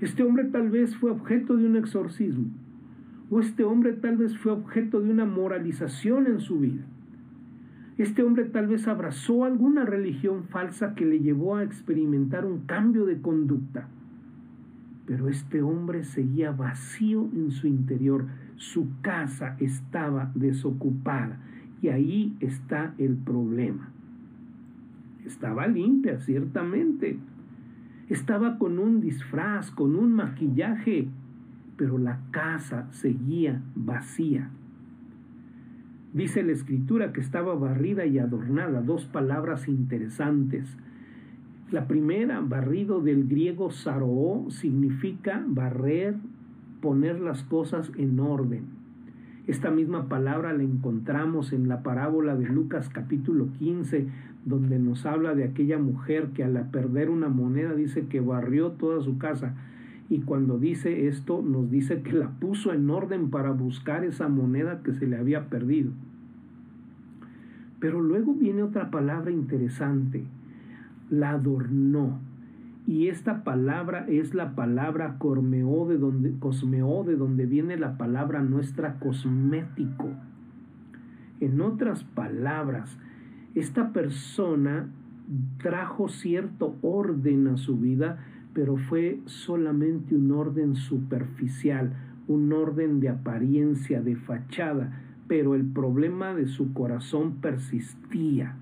Este 0.00 0.22
hombre 0.22 0.44
tal 0.44 0.70
vez 0.70 0.96
fue 0.96 1.10
objeto 1.10 1.58
de 1.58 1.66
un 1.66 1.76
exorcismo, 1.76 2.46
o 3.30 3.40
este 3.40 3.64
hombre 3.64 3.92
tal 3.92 4.16
vez 4.16 4.36
fue 4.36 4.52
objeto 4.52 5.00
de 5.00 5.10
una 5.10 5.24
moralización 5.24 6.26
en 6.26 6.40
su 6.40 6.60
vida. 6.60 6.84
Este 7.96 8.22
hombre 8.24 8.44
tal 8.44 8.66
vez 8.66 8.88
abrazó 8.88 9.44
alguna 9.44 9.84
religión 9.84 10.44
falsa 10.44 10.94
que 10.94 11.04
le 11.04 11.20
llevó 11.20 11.56
a 11.56 11.62
experimentar 11.62 12.44
un 12.44 12.60
cambio 12.60 13.06
de 13.06 13.20
conducta. 13.20 13.88
Pero 15.06 15.28
este 15.28 15.62
hombre 15.62 16.02
seguía 16.02 16.50
vacío 16.50 17.28
en 17.34 17.52
su 17.52 17.68
interior. 17.68 18.26
Su 18.56 18.88
casa 19.00 19.56
estaba 19.60 20.32
desocupada. 20.34 21.38
Y 21.82 21.88
ahí 21.88 22.36
está 22.40 22.94
el 22.98 23.14
problema. 23.14 23.90
Estaba 25.24 25.68
limpia, 25.68 26.18
ciertamente. 26.20 27.18
Estaba 28.08 28.58
con 28.58 28.78
un 28.78 29.00
disfraz, 29.00 29.70
con 29.70 29.94
un 29.94 30.14
maquillaje, 30.14 31.08
pero 31.76 31.98
la 31.98 32.20
casa 32.30 32.88
seguía 32.92 33.62
vacía. 33.74 34.50
Dice 36.12 36.44
la 36.44 36.52
escritura 36.52 37.12
que 37.12 37.20
estaba 37.20 37.54
barrida 37.54 38.06
y 38.06 38.18
adornada, 38.18 38.80
dos 38.82 39.04
palabras 39.04 39.66
interesantes. 39.66 40.76
La 41.72 41.88
primera, 41.88 42.40
barrido 42.40 43.00
del 43.00 43.26
griego 43.26 43.72
saroo, 43.72 44.48
significa 44.50 45.42
barrer, 45.44 46.14
poner 46.80 47.18
las 47.20 47.42
cosas 47.42 47.90
en 47.96 48.20
orden. 48.20 48.66
Esta 49.46 49.70
misma 49.70 50.08
palabra 50.08 50.52
la 50.52 50.62
encontramos 50.62 51.52
en 51.52 51.68
la 51.68 51.82
parábola 51.82 52.36
de 52.36 52.46
Lucas 52.46 52.88
capítulo 52.88 53.48
15, 53.58 54.06
donde 54.44 54.78
nos 54.78 55.04
habla 55.06 55.34
de 55.34 55.44
aquella 55.44 55.78
mujer 55.78 56.28
que 56.28 56.44
al 56.44 56.70
perder 56.70 57.10
una 57.10 57.28
moneda 57.28 57.74
dice 57.74 58.06
que 58.06 58.20
barrió 58.20 58.70
toda 58.70 59.02
su 59.02 59.18
casa. 59.18 59.54
Y 60.08 60.20
cuando 60.20 60.58
dice 60.58 61.08
esto, 61.08 61.42
nos 61.42 61.70
dice 61.70 62.02
que 62.02 62.12
la 62.12 62.28
puso 62.28 62.72
en 62.72 62.90
orden 62.90 63.30
para 63.30 63.52
buscar 63.52 64.04
esa 64.04 64.28
moneda 64.28 64.82
que 64.82 64.92
se 64.94 65.06
le 65.06 65.16
había 65.16 65.48
perdido. 65.48 65.92
Pero 67.80 68.00
luego 68.00 68.34
viene 68.34 68.62
otra 68.62 68.90
palabra 68.90 69.30
interesante, 69.30 70.24
la 71.10 71.30
adornó. 71.30 72.18
Y 72.86 73.08
esta 73.08 73.44
palabra 73.44 74.06
es 74.08 74.34
la 74.34 74.54
palabra 74.54 75.16
cormeo 75.18 75.86
de 75.88 75.96
donde, 75.96 76.30
de 76.32 77.16
donde 77.16 77.46
viene 77.46 77.78
la 77.78 77.96
palabra 77.96 78.42
nuestra 78.42 78.98
cosmético. 78.98 80.10
En 81.40 81.60
otras 81.62 82.04
palabras, 82.04 82.98
esta 83.54 83.92
persona 83.92 84.88
trajo 85.58 86.08
cierto 86.08 86.76
orden 86.82 87.48
a 87.48 87.56
su 87.56 87.78
vida, 87.78 88.18
pero 88.54 88.76
fue 88.76 89.20
solamente 89.26 90.14
un 90.14 90.30
orden 90.30 90.76
superficial, 90.76 91.92
un 92.28 92.52
orden 92.52 93.00
de 93.00 93.08
apariencia, 93.08 94.00
de 94.00 94.16
fachada, 94.16 95.02
pero 95.26 95.54
el 95.54 95.64
problema 95.64 96.34
de 96.34 96.46
su 96.46 96.72
corazón 96.72 97.36
persistía. 97.40 98.56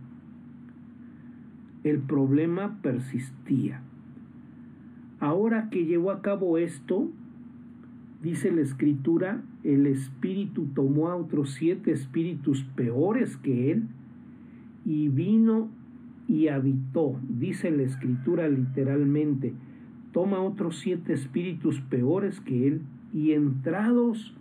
El 1.84 1.98
problema 1.98 2.78
persistía. 2.80 3.82
Ahora 5.20 5.68
que 5.70 5.84
llevó 5.84 6.10
a 6.10 6.22
cabo 6.22 6.58
esto, 6.58 7.10
dice 8.22 8.50
la 8.50 8.62
escritura, 8.62 9.42
el 9.62 9.86
espíritu 9.86 10.66
tomó 10.74 11.08
a 11.10 11.16
otros 11.16 11.52
siete 11.52 11.92
espíritus 11.92 12.64
peores 12.76 13.36
que 13.36 13.72
él, 13.72 13.88
y 14.84 15.08
vino 15.08 15.68
y 16.26 16.48
habitó, 16.48 17.20
dice 17.28 17.70
la 17.70 17.82
escritura 17.82 18.48
literalmente, 18.48 19.54
toma 20.12 20.40
otros 20.40 20.78
siete 20.78 21.12
espíritus 21.12 21.80
peores 21.80 22.40
que 22.40 22.68
él 22.68 22.82
y 23.12 23.32
entrados 23.32 24.34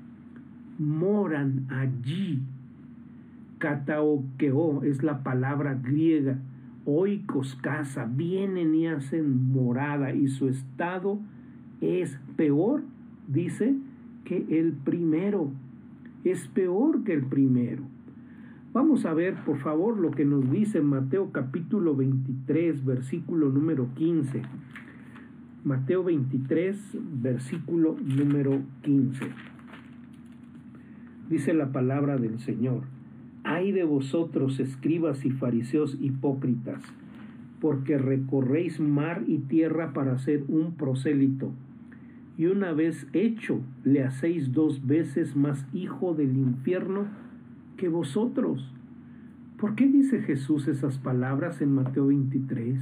moran 0.77 1.67
allí. 1.69 2.39
Kataokeo 3.59 4.83
es 4.83 5.03
la 5.03 5.23
palabra 5.23 5.75
griega. 5.75 6.37
Oikos 6.85 7.55
casa, 7.61 8.05
vienen 8.05 8.73
y 8.73 8.87
hacen 8.87 9.51
morada 9.51 10.13
y 10.13 10.27
su 10.27 10.47
estado 10.47 11.19
es 11.79 12.19
peor, 12.35 12.81
dice, 13.27 13.75
que 14.25 14.45
el 14.49 14.73
primero. 14.73 15.51
Es 16.23 16.47
peor 16.47 17.03
que 17.03 17.13
el 17.13 17.23
primero. 17.25 17.83
Vamos 18.73 19.05
a 19.05 19.13
ver, 19.13 19.35
por 19.43 19.57
favor, 19.57 19.97
lo 19.97 20.11
que 20.11 20.23
nos 20.23 20.49
dice 20.49 20.81
Mateo 20.81 21.31
capítulo 21.31 21.95
23, 21.95 22.85
versículo 22.85 23.49
número 23.49 23.89
15. 23.95 24.41
Mateo 25.63 26.03
23, 26.03 26.97
versículo 27.21 27.95
número 28.03 28.63
15. 28.81 29.25
Dice 31.29 31.53
la 31.53 31.71
palabra 31.71 32.17
del 32.17 32.39
Señor. 32.39 32.81
Ay 33.43 33.71
de 33.71 33.83
vosotros, 33.83 34.59
escribas 34.59 35.23
y 35.23 35.29
fariseos 35.29 35.95
hipócritas, 36.01 36.81
porque 37.59 37.99
recorréis 37.99 38.79
mar 38.79 39.23
y 39.27 39.37
tierra 39.37 39.93
para 39.93 40.17
ser 40.17 40.45
un 40.47 40.73
prosélito, 40.77 41.51
y 42.39 42.47
una 42.47 42.71
vez 42.71 43.05
hecho 43.13 43.61
le 43.83 44.03
hacéis 44.03 44.53
dos 44.53 44.87
veces 44.87 45.35
más 45.35 45.67
hijo 45.73 46.15
del 46.15 46.37
infierno 46.37 47.05
que 47.77 47.87
vosotros. 47.87 48.73
¿Por 49.59 49.75
qué 49.75 49.87
dice 49.87 50.23
Jesús 50.23 50.67
esas 50.67 50.97
palabras 50.97 51.61
en 51.61 51.75
Mateo 51.75 52.07
23? 52.07 52.79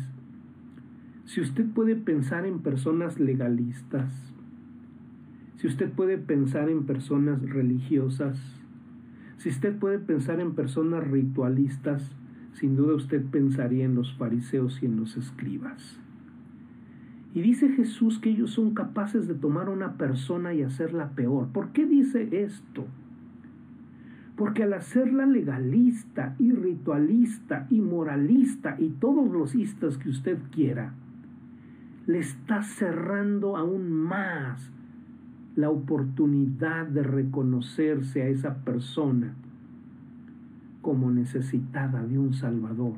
Si 1.29 1.41
usted 1.41 1.67
puede 1.67 1.95
pensar 1.95 2.47
en 2.47 2.57
personas 2.57 3.19
legalistas, 3.19 4.11
si 5.57 5.67
usted 5.67 5.91
puede 5.91 6.17
pensar 6.17 6.69
en 6.69 6.87
personas 6.87 7.39
religiosas, 7.43 8.39
si 9.37 9.49
usted 9.49 9.77
puede 9.77 9.99
pensar 9.99 10.39
en 10.39 10.55
personas 10.55 11.07
ritualistas, 11.07 12.15
sin 12.53 12.75
duda 12.75 12.95
usted 12.95 13.23
pensaría 13.23 13.85
en 13.85 13.93
los 13.93 14.11
fariseos 14.15 14.81
y 14.81 14.87
en 14.87 14.95
los 14.95 15.17
escribas. 15.17 15.99
Y 17.35 17.41
dice 17.41 17.69
Jesús 17.69 18.17
que 18.17 18.31
ellos 18.31 18.49
son 18.49 18.73
capaces 18.73 19.27
de 19.27 19.35
tomar 19.35 19.69
una 19.69 19.97
persona 19.97 20.55
y 20.55 20.63
hacerla 20.63 21.11
peor. 21.11 21.49
¿Por 21.49 21.73
qué 21.73 21.85
dice 21.85 22.27
esto? 22.43 22.87
Porque 24.35 24.63
al 24.63 24.73
hacerla 24.73 25.27
legalista 25.27 26.35
y 26.39 26.53
ritualista 26.53 27.67
y 27.69 27.81
moralista 27.81 28.77
y 28.79 28.89
todos 28.89 29.31
los 29.31 29.53
istas 29.53 29.99
que 29.99 30.09
usted 30.09 30.39
quiera, 30.51 30.95
le 32.09 32.17
está 32.17 32.63
cerrando 32.63 33.55
aún 33.55 33.91
más 33.91 34.71
la 35.55 35.69
oportunidad 35.69 36.87
de 36.87 37.03
reconocerse 37.03 38.23
a 38.23 38.29
esa 38.29 38.63
persona 38.63 39.35
como 40.81 41.11
necesitada 41.11 42.03
de 42.03 42.17
un 42.17 42.33
Salvador. 42.33 42.95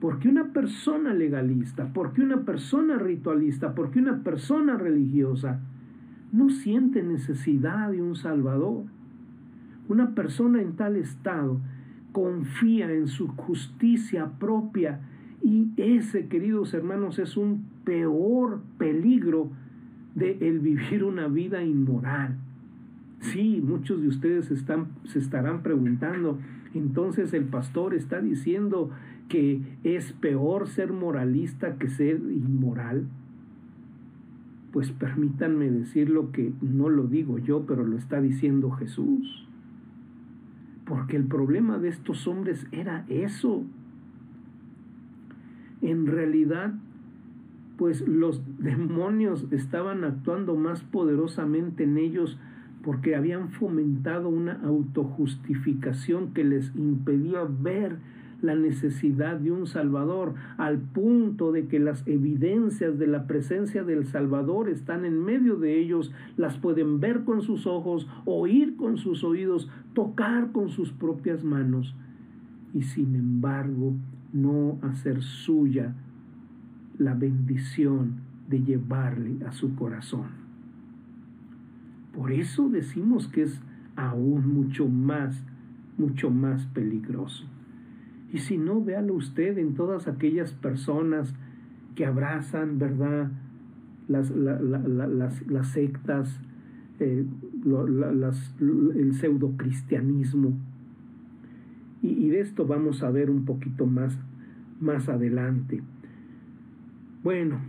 Porque 0.00 0.28
una 0.28 0.52
persona 0.52 1.14
legalista, 1.14 1.94
porque 1.94 2.20
una 2.20 2.42
persona 2.42 2.98
ritualista, 2.98 3.74
porque 3.74 4.00
una 4.00 4.22
persona 4.22 4.76
religiosa 4.76 5.60
no 6.30 6.50
siente 6.50 7.02
necesidad 7.02 7.90
de 7.90 8.02
un 8.02 8.16
Salvador. 8.16 8.84
Una 9.88 10.14
persona 10.14 10.60
en 10.60 10.76
tal 10.76 10.96
estado 10.96 11.58
confía 12.12 12.92
en 12.92 13.08
su 13.08 13.28
justicia 13.28 14.32
propia 14.38 15.00
y 15.42 15.72
ese, 15.76 16.28
queridos 16.28 16.72
hermanos, 16.72 17.18
es 17.18 17.36
un 17.36 17.64
peor 17.84 18.62
peligro 18.78 19.50
de 20.14 20.38
el 20.40 20.60
vivir 20.60 21.04
una 21.04 21.26
vida 21.28 21.64
inmoral. 21.64 22.36
Sí, 23.20 23.60
muchos 23.62 24.02
de 24.02 24.08
ustedes 24.08 24.50
están, 24.50 24.88
se 25.04 25.18
estarán 25.18 25.62
preguntando, 25.62 26.38
entonces 26.74 27.32
el 27.34 27.44
pastor 27.44 27.94
está 27.94 28.20
diciendo 28.20 28.90
que 29.28 29.62
es 29.84 30.12
peor 30.12 30.68
ser 30.68 30.92
moralista 30.92 31.76
que 31.76 31.88
ser 31.88 32.16
inmoral. 32.16 33.06
Pues 34.72 34.90
permítanme 34.90 35.70
decir 35.70 36.08
lo 36.08 36.32
que 36.32 36.52
no 36.60 36.88
lo 36.88 37.06
digo 37.06 37.38
yo, 37.38 37.64
pero 37.66 37.84
lo 37.84 37.96
está 37.96 38.20
diciendo 38.20 38.70
Jesús. 38.70 39.46
Porque 40.86 41.16
el 41.16 41.24
problema 41.24 41.78
de 41.78 41.88
estos 41.88 42.26
hombres 42.26 42.66
era 42.72 43.04
eso. 43.08 43.64
En 45.92 46.06
realidad, 46.06 46.72
pues 47.76 48.00
los 48.08 48.40
demonios 48.58 49.46
estaban 49.50 50.04
actuando 50.04 50.56
más 50.56 50.82
poderosamente 50.84 51.84
en 51.84 51.98
ellos 51.98 52.38
porque 52.82 53.14
habían 53.14 53.50
fomentado 53.50 54.30
una 54.30 54.54
autojustificación 54.64 56.32
que 56.32 56.44
les 56.44 56.74
impedía 56.74 57.42
ver 57.46 57.98
la 58.40 58.54
necesidad 58.54 59.36
de 59.36 59.52
un 59.52 59.66
Salvador, 59.66 60.32
al 60.56 60.78
punto 60.78 61.52
de 61.52 61.66
que 61.66 61.78
las 61.78 62.08
evidencias 62.08 62.98
de 62.98 63.06
la 63.06 63.26
presencia 63.26 63.84
del 63.84 64.06
Salvador 64.06 64.70
están 64.70 65.04
en 65.04 65.22
medio 65.22 65.56
de 65.56 65.78
ellos, 65.78 66.10
las 66.38 66.56
pueden 66.56 67.00
ver 67.00 67.24
con 67.24 67.42
sus 67.42 67.66
ojos, 67.66 68.08
oír 68.24 68.76
con 68.76 68.96
sus 68.96 69.24
oídos, 69.24 69.68
tocar 69.92 70.52
con 70.52 70.70
sus 70.70 70.90
propias 70.90 71.44
manos, 71.44 71.94
y 72.72 72.80
sin 72.82 73.14
embargo 73.14 73.92
no 74.32 74.78
hacer 74.82 75.22
suya 75.22 75.94
la 76.98 77.14
bendición 77.14 78.20
de 78.48 78.62
llevarle 78.62 79.44
a 79.46 79.52
su 79.52 79.74
corazón. 79.74 80.26
Por 82.14 82.32
eso 82.32 82.68
decimos 82.68 83.28
que 83.28 83.42
es 83.42 83.60
aún 83.96 84.52
mucho 84.52 84.88
más, 84.88 85.44
mucho 85.96 86.30
más 86.30 86.66
peligroso. 86.66 87.46
Y 88.32 88.38
si 88.38 88.58
no, 88.58 88.82
véalo 88.82 89.14
usted 89.14 89.58
en 89.58 89.74
todas 89.74 90.08
aquellas 90.08 90.52
personas 90.52 91.34
que 91.94 92.06
abrazan, 92.06 92.78
¿verdad? 92.78 93.30
Las, 94.08 94.28
sectas, 95.68 96.40
eh, 96.98 97.24
el 97.64 99.14
pseudo 99.14 99.56
cristianismo. 99.56 100.54
Y, 102.02 102.30
de 102.30 102.40
esto 102.40 102.66
vamos 102.66 103.02
a 103.02 103.10
ver 103.10 103.30
un 103.30 103.44
poquito 103.44 103.86
más, 103.86 104.18
más 104.80 105.08
adelante. 105.08 105.82
Bueno, 107.22 107.60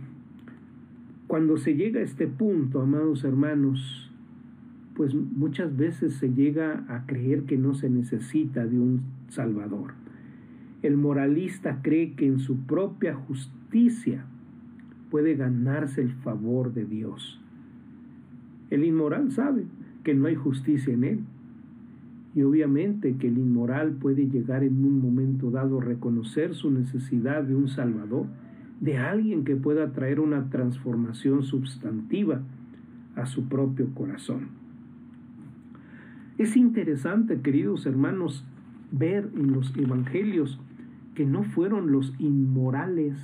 cuando 1.28 1.56
se 1.56 1.76
llega 1.76 2.00
a 2.00 2.02
este 2.02 2.26
punto, 2.26 2.82
amados 2.82 3.22
hermanos, 3.22 4.10
pues 4.96 5.14
muchas 5.14 5.76
veces 5.76 6.14
se 6.14 6.32
llega 6.32 6.84
a 6.88 7.06
creer 7.06 7.42
que 7.44 7.56
no 7.56 7.74
se 7.74 7.88
necesita 7.88 8.66
de 8.66 8.78
un 8.78 9.02
Salvador. 9.28 9.94
El 10.82 10.96
moralista 10.96 11.80
cree 11.82 12.14
que 12.14 12.26
en 12.26 12.40
su 12.40 12.58
propia 12.66 13.14
justicia 13.14 14.26
puede 15.10 15.36
ganarse 15.36 16.02
el 16.02 16.12
favor 16.12 16.74
de 16.74 16.84
Dios. 16.84 17.40
El 18.70 18.84
inmoral 18.84 19.30
sabe 19.30 19.64
que 20.02 20.14
no 20.14 20.26
hay 20.26 20.34
justicia 20.34 20.92
en 20.92 21.04
él. 21.04 21.20
Y 22.34 22.42
obviamente 22.42 23.16
que 23.16 23.28
el 23.28 23.38
inmoral 23.38 23.92
puede 23.92 24.26
llegar 24.26 24.64
en 24.64 24.84
un 24.84 25.00
momento 25.00 25.50
dado 25.50 25.80
a 25.80 25.84
reconocer 25.84 26.54
su 26.54 26.70
necesidad 26.70 27.44
de 27.44 27.54
un 27.54 27.68
Salvador, 27.68 28.26
de 28.80 28.98
alguien 28.98 29.44
que 29.44 29.56
pueda 29.56 29.92
traer 29.92 30.20
una 30.20 30.50
transformación 30.50 31.44
sustantiva 31.44 32.42
a 33.16 33.26
su 33.26 33.48
propio 33.48 33.94
corazón. 33.94 34.48
Es 36.36 36.56
interesante, 36.56 37.40
queridos 37.40 37.86
hermanos, 37.86 38.44
ver 38.90 39.30
en 39.36 39.52
los 39.52 39.74
evangelios 39.76 40.58
que 41.14 41.24
no 41.24 41.44
fueron 41.44 41.92
los 41.92 42.12
inmorales, 42.18 43.16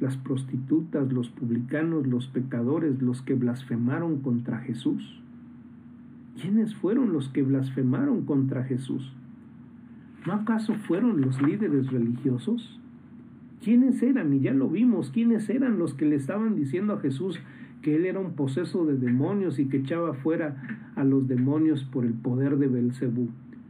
las 0.00 0.16
prostitutas, 0.16 1.12
los 1.12 1.28
publicanos, 1.28 2.06
los 2.06 2.26
pecadores, 2.26 3.00
los 3.00 3.22
que 3.22 3.34
blasfemaron 3.34 4.20
contra 4.20 4.58
Jesús. 4.58 5.19
¿Quiénes 6.40 6.74
fueron 6.74 7.12
los 7.12 7.28
que 7.28 7.42
blasfemaron 7.42 8.24
contra 8.24 8.64
Jesús? 8.64 9.12
¿No 10.26 10.32
acaso 10.32 10.74
fueron 10.74 11.20
los 11.20 11.40
líderes 11.42 11.90
religiosos? 11.90 12.78
¿Quiénes 13.62 14.02
eran? 14.02 14.32
Y 14.32 14.40
ya 14.40 14.52
lo 14.52 14.68
vimos, 14.68 15.10
¿quiénes 15.10 15.48
eran 15.50 15.78
los 15.78 15.94
que 15.94 16.06
le 16.06 16.16
estaban 16.16 16.54
diciendo 16.54 16.94
a 16.94 17.00
Jesús 17.00 17.40
que 17.82 17.96
él 17.96 18.06
era 18.06 18.20
un 18.20 18.34
poseso 18.34 18.86
de 18.86 18.96
demonios 18.96 19.58
y 19.58 19.66
que 19.66 19.78
echaba 19.78 20.14
fuera 20.14 20.92
a 20.96 21.04
los 21.04 21.28
demonios 21.28 21.84
por 21.84 22.04
el 22.04 22.14
poder 22.14 22.58
de 22.58 22.68
Belcebú? 22.68 23.28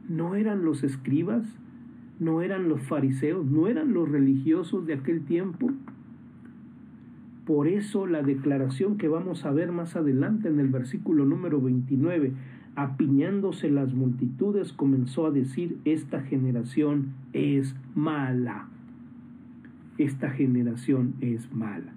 ¿No 0.08 0.34
eran 0.34 0.64
los 0.64 0.82
escribas? 0.82 1.44
no 2.20 2.42
eran 2.42 2.68
los 2.68 2.82
fariseos, 2.82 3.46
no 3.46 3.66
eran 3.66 3.94
los 3.94 4.08
religiosos 4.08 4.86
de 4.86 4.94
aquel 4.94 5.24
tiempo. 5.24 5.70
Por 7.46 7.66
eso 7.66 8.06
la 8.06 8.22
declaración 8.22 8.98
que 8.98 9.08
vamos 9.08 9.46
a 9.46 9.50
ver 9.50 9.72
más 9.72 9.96
adelante 9.96 10.48
en 10.48 10.60
el 10.60 10.68
versículo 10.68 11.24
número 11.24 11.60
29, 11.60 12.32
apiñándose 12.76 13.70
las 13.70 13.92
multitudes, 13.94 14.72
comenzó 14.72 15.26
a 15.26 15.30
decir, 15.30 15.78
esta 15.84 16.22
generación 16.22 17.14
es 17.32 17.74
mala. 17.94 18.68
Esta 19.98 20.30
generación 20.30 21.14
es 21.20 21.52
mala. 21.52 21.92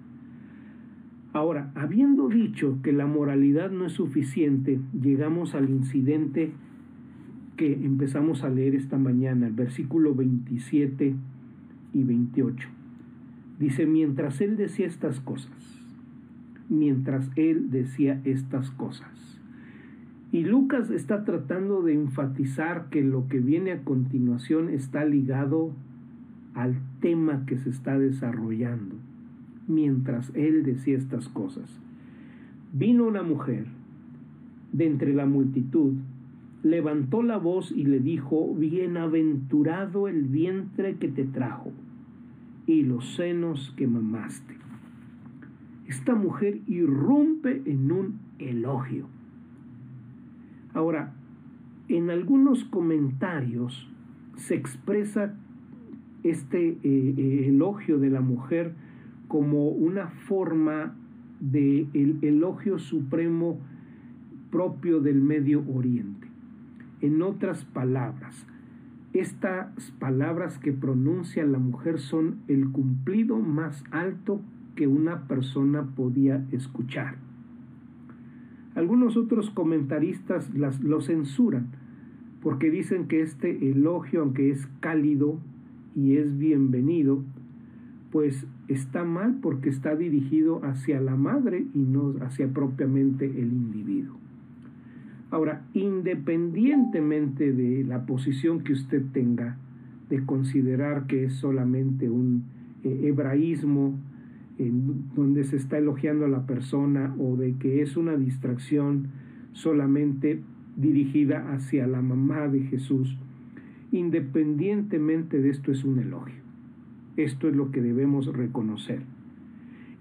Ahora, 1.32 1.72
habiendo 1.74 2.28
dicho 2.28 2.78
que 2.82 2.92
la 2.92 3.06
moralidad 3.06 3.70
no 3.70 3.86
es 3.86 3.92
suficiente, 3.92 4.80
llegamos 4.92 5.54
al 5.54 5.68
incidente 5.68 6.52
que 7.56 7.72
empezamos 7.72 8.44
a 8.44 8.50
leer 8.50 8.74
esta 8.74 8.98
mañana, 8.98 9.46
el 9.46 9.52
versículo 9.52 10.14
27 10.14 11.14
y 11.92 12.04
28. 12.04 12.68
Dice, 13.58 13.86
mientras 13.86 14.40
él 14.40 14.56
decía 14.56 14.86
estas 14.86 15.20
cosas, 15.20 15.52
mientras 16.68 17.30
él 17.36 17.70
decía 17.70 18.20
estas 18.24 18.70
cosas. 18.70 19.33
Y 20.34 20.42
Lucas 20.42 20.90
está 20.90 21.24
tratando 21.24 21.82
de 21.82 21.94
enfatizar 21.94 22.88
que 22.90 23.04
lo 23.04 23.28
que 23.28 23.38
viene 23.38 23.70
a 23.70 23.84
continuación 23.84 24.68
está 24.68 25.04
ligado 25.04 25.70
al 26.54 26.74
tema 26.98 27.46
que 27.46 27.56
se 27.56 27.70
está 27.70 28.00
desarrollando. 28.00 28.96
Mientras 29.68 30.32
él 30.34 30.64
decía 30.64 30.98
estas 30.98 31.28
cosas, 31.28 31.78
vino 32.72 33.06
una 33.06 33.22
mujer 33.22 33.66
de 34.72 34.86
entre 34.86 35.14
la 35.14 35.24
multitud 35.24 35.92
levantó 36.64 37.22
la 37.22 37.36
voz 37.36 37.70
y 37.70 37.84
le 37.84 38.00
dijo, 38.00 38.56
Bienaventurado 38.56 40.08
el 40.08 40.24
vientre 40.24 40.96
que 40.96 41.06
te 41.06 41.22
trajo 41.22 41.70
y 42.66 42.82
los 42.82 43.14
senos 43.14 43.72
que 43.76 43.86
mamaste. 43.86 44.56
Esta 45.86 46.16
mujer 46.16 46.58
irrumpe 46.66 47.62
en 47.66 47.92
un 47.92 48.18
elogio. 48.40 49.13
Ahora, 50.74 51.14
en 51.88 52.10
algunos 52.10 52.64
comentarios 52.64 53.88
se 54.36 54.56
expresa 54.56 55.34
este 56.24 56.68
eh, 56.68 56.78
eh, 56.82 57.46
elogio 57.48 57.98
de 57.98 58.10
la 58.10 58.20
mujer 58.20 58.74
como 59.28 59.68
una 59.68 60.08
forma 60.08 60.96
de 61.40 61.86
el 61.92 62.18
elogio 62.22 62.78
supremo 62.78 63.60
propio 64.50 65.00
del 65.00 65.20
Medio 65.20 65.64
Oriente. 65.72 66.28
En 67.00 67.22
otras 67.22 67.64
palabras, 67.64 68.46
estas 69.12 69.92
palabras 70.00 70.58
que 70.58 70.72
pronuncia 70.72 71.44
la 71.44 71.58
mujer 71.58 72.00
son 72.00 72.38
el 72.48 72.70
cumplido 72.70 73.38
más 73.38 73.84
alto 73.90 74.40
que 74.74 74.88
una 74.88 75.28
persona 75.28 75.84
podía 75.94 76.44
escuchar. 76.50 77.23
Algunos 78.74 79.16
otros 79.16 79.50
comentaristas 79.50 80.52
las, 80.54 80.80
lo 80.80 81.00
censuran 81.00 81.68
porque 82.42 82.70
dicen 82.70 83.08
que 83.08 83.22
este 83.22 83.70
elogio, 83.70 84.20
aunque 84.20 84.50
es 84.50 84.68
cálido 84.80 85.38
y 85.96 86.16
es 86.16 86.36
bienvenido, 86.36 87.22
pues 88.12 88.46
está 88.68 89.04
mal 89.04 89.38
porque 89.40 89.70
está 89.70 89.96
dirigido 89.96 90.62
hacia 90.62 91.00
la 91.00 91.16
madre 91.16 91.64
y 91.74 91.78
no 91.78 92.14
hacia 92.20 92.46
propiamente 92.48 93.24
el 93.26 93.52
individuo. 93.52 94.16
Ahora, 95.30 95.64
independientemente 95.72 97.52
de 97.52 97.82
la 97.82 98.06
posición 98.06 98.60
que 98.60 98.72
usted 98.72 99.02
tenga, 99.12 99.56
de 100.10 100.24
considerar 100.24 101.06
que 101.06 101.24
es 101.24 101.34
solamente 101.34 102.10
un 102.10 102.44
eh, 102.84 103.00
hebraísmo 103.04 103.94
donde 104.58 105.44
se 105.44 105.56
está 105.56 105.78
elogiando 105.78 106.26
a 106.26 106.28
la 106.28 106.46
persona 106.46 107.14
o 107.18 107.36
de 107.36 107.54
que 107.54 107.82
es 107.82 107.96
una 107.96 108.16
distracción 108.16 109.08
solamente 109.52 110.40
dirigida 110.76 111.52
hacia 111.52 111.86
la 111.86 112.02
mamá 112.02 112.48
de 112.48 112.60
Jesús, 112.60 113.16
independientemente 113.92 115.40
de 115.40 115.50
esto 115.50 115.72
es 115.72 115.84
un 115.84 115.98
elogio. 115.98 116.42
Esto 117.16 117.48
es 117.48 117.54
lo 117.54 117.70
que 117.70 117.80
debemos 117.80 118.26
reconocer. 118.26 119.02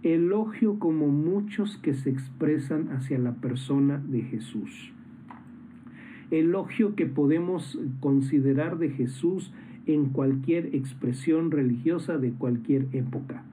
Elogio 0.02 0.80
como 0.80 1.08
muchos 1.08 1.78
que 1.78 1.94
se 1.94 2.10
expresan 2.10 2.90
hacia 2.90 3.18
la 3.20 3.36
persona 3.36 4.04
de 4.10 4.22
Jesús 4.22 4.94
elogio 6.40 6.96
que 6.96 7.06
podemos 7.06 7.80
considerar 8.00 8.80
de 8.80 8.90
Jesús 8.90 9.54
en 9.86 10.06
cualquier 10.06 10.76
expresión 10.76 11.52
religiosa 11.52 12.18
de 12.18 12.32
cualquier 12.32 12.88
época. 12.94 13.44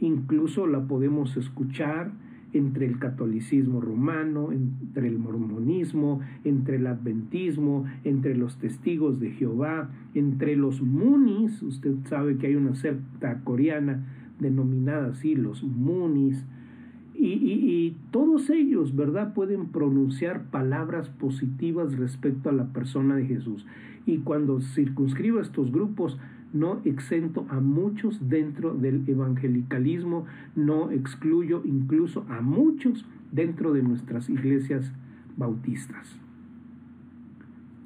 Incluso 0.00 0.66
la 0.66 0.86
podemos 0.86 1.36
escuchar 1.36 2.12
entre 2.52 2.86
el 2.86 2.98
catolicismo 2.98 3.80
romano, 3.80 4.52
entre 4.52 5.08
el 5.08 5.18
mormonismo, 5.18 6.20
entre 6.44 6.76
el 6.76 6.86
adventismo, 6.86 7.84
entre 8.04 8.34
los 8.36 8.56
testigos 8.56 9.20
de 9.20 9.32
Jehová, 9.32 9.90
entre 10.14 10.56
los 10.56 10.80
munis, 10.80 11.62
usted 11.62 11.94
sabe 12.04 12.38
que 12.38 12.46
hay 12.46 12.54
una 12.54 12.74
secta 12.74 13.40
coreana 13.44 14.06
denominada 14.40 15.08
así, 15.08 15.34
los 15.34 15.62
munis, 15.62 16.44
y, 17.20 17.96
todos 18.12 18.48
ellos, 18.48 18.94
¿verdad?, 18.94 19.34
pueden 19.34 19.66
pronunciar 19.66 20.44
palabras 20.50 21.08
positivas 21.08 21.96
respecto 21.98 22.48
a 22.48 22.52
la 22.52 22.72
persona 22.72 23.16
de 23.16 23.26
Jesús. 23.26 23.66
Y 24.06 24.18
cuando 24.18 24.60
circunscribo 24.60 25.40
estos 25.40 25.72
grupos, 25.72 26.16
no 26.52 26.80
exento 26.84 27.46
a 27.50 27.60
muchos 27.60 28.28
dentro 28.28 28.74
del 28.74 29.08
evangelicalismo, 29.08 30.24
no 30.56 30.90
excluyo 30.90 31.62
incluso 31.64 32.24
a 32.28 32.40
muchos 32.40 33.04
dentro 33.32 33.72
de 33.72 33.82
nuestras 33.82 34.30
iglesias 34.30 34.92
bautistas. 35.36 36.18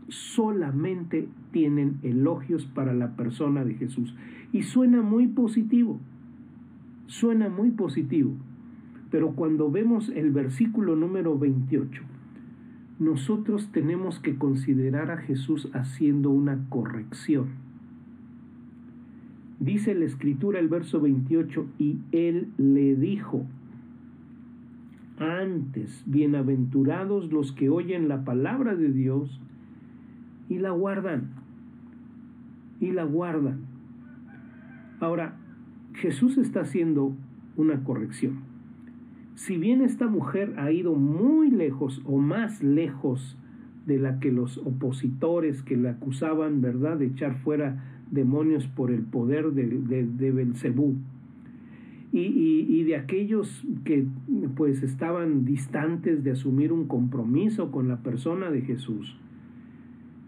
Solamente 0.08 1.28
tienen 1.52 1.98
elogios 2.02 2.66
para 2.66 2.92
la 2.94 3.16
persona 3.16 3.64
de 3.64 3.74
Jesús. 3.74 4.14
Y 4.52 4.62
suena 4.62 5.00
muy 5.02 5.26
positivo, 5.26 5.98
suena 7.06 7.48
muy 7.48 7.70
positivo. 7.70 8.32
Pero 9.10 9.32
cuando 9.32 9.70
vemos 9.70 10.10
el 10.10 10.30
versículo 10.30 10.96
número 10.96 11.38
28, 11.38 12.02
nosotros 12.98 13.70
tenemos 13.72 14.20
que 14.20 14.36
considerar 14.36 15.10
a 15.10 15.18
Jesús 15.18 15.68
haciendo 15.72 16.30
una 16.30 16.66
corrección. 16.68 17.71
Dice 19.62 19.94
la 19.94 20.04
escritura 20.04 20.58
el 20.58 20.68
verso 20.68 21.00
28, 21.00 21.66
y 21.78 21.98
él 22.10 22.48
le 22.58 22.96
dijo, 22.96 23.46
antes, 25.18 26.02
bienaventurados 26.06 27.32
los 27.32 27.52
que 27.52 27.68
oyen 27.68 28.08
la 28.08 28.24
palabra 28.24 28.74
de 28.74 28.90
Dios 28.90 29.40
y 30.48 30.58
la 30.58 30.70
guardan, 30.70 31.30
y 32.80 32.90
la 32.90 33.04
guardan. 33.04 33.60
Ahora, 35.00 35.36
Jesús 35.94 36.38
está 36.38 36.62
haciendo 36.62 37.14
una 37.56 37.84
corrección 37.84 38.52
si 39.34 39.56
bien 39.56 39.80
esta 39.80 40.06
mujer 40.06 40.54
ha 40.58 40.70
ido 40.70 40.94
muy 40.94 41.50
lejos 41.50 42.00
o 42.04 42.18
más 42.18 42.62
lejos 42.62 43.36
de 43.86 43.98
la 43.98 44.20
que 44.20 44.30
los 44.30 44.58
opositores 44.58 45.62
que 45.62 45.76
le 45.76 45.88
acusaban, 45.88 46.60
¿verdad?, 46.60 46.98
de 46.98 47.06
echar 47.06 47.38
fuera 47.38 48.01
demonios 48.12 48.68
por 48.68 48.92
el 48.92 49.02
poder 49.02 49.52
de, 49.52 49.66
de, 50.04 50.30
Belcebú, 50.30 50.94
y, 52.12 52.20
y, 52.20 52.84
de 52.84 52.96
aquellos 52.96 53.66
que 53.84 54.06
pues 54.54 54.82
estaban 54.82 55.46
distantes 55.46 56.22
de 56.22 56.32
asumir 56.32 56.70
un 56.70 56.86
compromiso 56.86 57.70
con 57.72 57.88
la 57.88 58.02
persona 58.02 58.50
de 58.50 58.60
Jesús, 58.60 59.16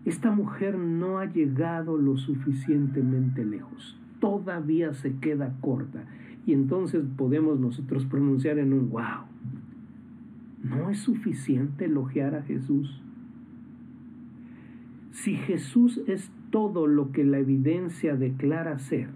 esta 0.06 0.30
mujer 0.30 0.78
no 0.78 1.18
ha 1.18 1.26
llegado 1.26 1.98
lo 1.98 2.16
suficientemente 2.16 3.44
lejos, 3.44 3.98
todavía 4.18 4.94
se 4.94 5.16
queda 5.16 5.54
corta 5.60 6.06
y 6.46 6.52
entonces 6.52 7.04
podemos 7.16 7.58
nosotros 7.58 8.04
pronunciar 8.06 8.58
en 8.58 8.72
un 8.72 8.90
wow. 8.90 9.24
No 10.62 10.90
es 10.90 10.98
suficiente 10.98 11.86
elogiar 11.86 12.34
a 12.34 12.42
Jesús. 12.42 13.00
Si 15.12 15.34
Jesús 15.36 16.00
es 16.06 16.30
todo 16.54 16.86
lo 16.86 17.10
que 17.10 17.24
la 17.24 17.40
evidencia 17.40 18.14
declara 18.14 18.78
ser, 18.78 19.08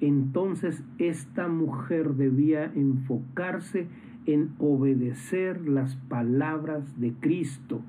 entonces 0.00 0.84
esta 0.98 1.48
mujer 1.48 2.14
debía 2.14 2.66
enfocarse 2.66 3.88
en 4.26 4.50
obedecer 4.60 5.66
las 5.66 5.96
palabras 5.96 7.00
de 7.00 7.14
Cristo 7.14 7.80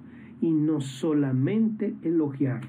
y 0.41 0.49
no 0.49 0.81
solamente 0.81 1.93
elogiar. 2.01 2.61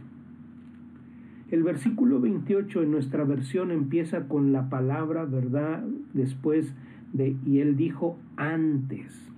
El 1.50 1.62
versículo 1.62 2.20
28 2.20 2.82
en 2.82 2.90
nuestra 2.90 3.24
versión 3.24 3.70
empieza 3.70 4.28
con 4.28 4.52
la 4.52 4.68
palabra 4.68 5.24
verdad 5.24 5.82
después 6.12 6.74
de 7.14 7.34
y 7.46 7.60
él 7.60 7.78
dijo 7.78 8.18
antes. 8.36 9.32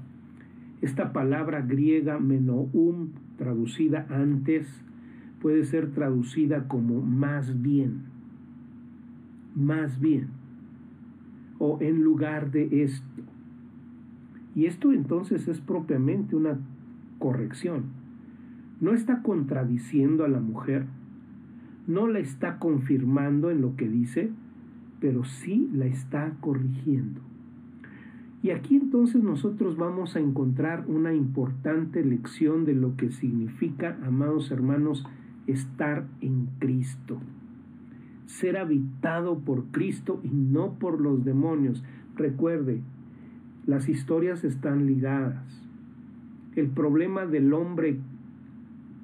Esta 0.83 1.13
palabra 1.13 1.61
griega 1.61 2.19
menoum, 2.19 3.11
traducida 3.39 4.05
antes, 4.11 4.85
puede 5.41 5.65
ser 5.65 5.93
traducida 5.93 6.69
como 6.69 7.01
más 7.01 7.63
bien, 7.63 8.03
más 9.55 10.01
bien, 10.01 10.29
o 11.59 11.79
en 11.81 12.03
lugar 12.03 12.51
de 12.51 12.83
esto. 12.83 13.23
Y 14.55 14.67
esto 14.67 14.93
entonces 14.93 15.49
es 15.49 15.61
propiamente 15.61 16.37
una 16.37 16.59
corrección. 17.19 17.85
No 18.81 18.93
está 18.93 19.23
contradiciendo 19.23 20.25
a 20.25 20.29
la 20.29 20.41
mujer, 20.41 20.87
no 21.87 22.09
la 22.09 22.19
está 22.19 22.59
confirmando 22.59 23.51
en 23.51 23.61
lo 23.61 23.77
que 23.77 23.89
dice, 23.89 24.31
pero 25.01 25.25
sí 25.25 25.69
la 25.73 25.87
está 25.87 26.35
corrigiendo. 26.41 27.21
Y 28.43 28.51
aquí 28.51 28.77
entonces 28.77 29.23
nosotros 29.23 29.77
vamos 29.77 30.17
a 30.17 30.21
encontrar 30.21 30.85
una 30.89 31.13
importante 31.13 32.03
lección 32.03 32.65
de 32.65 32.75
lo 32.75 32.97
que 32.97 33.11
significa, 33.11 33.99
amados 34.03 34.51
hermanos, 34.51 35.07
estar 35.47 36.07
en 36.21 36.49
Cristo. 36.59 37.21
Ser 38.27 38.57
habitado 38.57 39.41
por 39.41 39.67
Cristo 39.67 40.21
y 40.23 40.29
no 40.29 40.79
por 40.79 41.01
los 41.01 41.25
demonios. 41.25 41.83
Recuerde, 42.17 42.81
las 43.67 43.89
historias 43.89 44.45
están 44.45 44.87
ligadas. 44.87 45.63
El 46.57 46.69
problema 46.69 47.27
del 47.27 47.53
hombre 47.53 47.99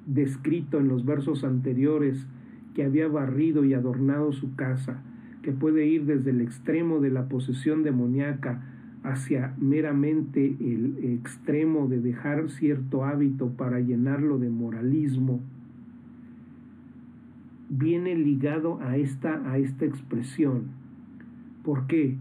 descrito 0.05 0.79
en 0.79 0.87
los 0.87 1.05
versos 1.05 1.43
anteriores 1.43 2.25
que 2.73 2.83
había 2.83 3.07
barrido 3.07 3.65
y 3.65 3.73
adornado 3.73 4.31
su 4.31 4.55
casa, 4.55 5.01
que 5.41 5.51
puede 5.51 5.85
ir 5.87 6.05
desde 6.05 6.31
el 6.31 6.41
extremo 6.41 6.99
de 6.99 7.09
la 7.09 7.27
posesión 7.27 7.83
demoníaca 7.83 8.63
hacia 9.03 9.53
meramente 9.57 10.55
el 10.59 10.97
extremo 11.03 11.87
de 11.87 12.01
dejar 12.01 12.49
cierto 12.49 13.05
hábito 13.05 13.49
para 13.51 13.79
llenarlo 13.79 14.37
de 14.37 14.49
moralismo, 14.49 15.41
viene 17.69 18.15
ligado 18.15 18.79
a 18.81 18.97
esta, 18.97 19.49
a 19.49 19.57
esta 19.57 19.85
expresión. 19.85 20.63
¿Por 21.63 21.87
qué? 21.87 22.15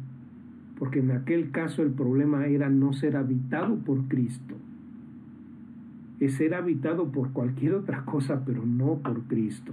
Porque 0.79 1.01
en 1.01 1.11
aquel 1.11 1.51
caso 1.51 1.83
el 1.83 1.91
problema 1.91 2.47
era 2.47 2.69
no 2.69 2.93
ser 2.93 3.17
habitado 3.17 3.77
por 3.77 4.09
Cristo. 4.09 4.55
Es 6.21 6.35
ser 6.35 6.55
habitado 6.55 7.13
por 7.13 7.33
cualquier 7.33 7.75
otra 7.75 8.05
cosa, 8.05 8.45
pero 8.45 8.65
no 8.65 8.97
por 8.97 9.23
Cristo. 9.25 9.73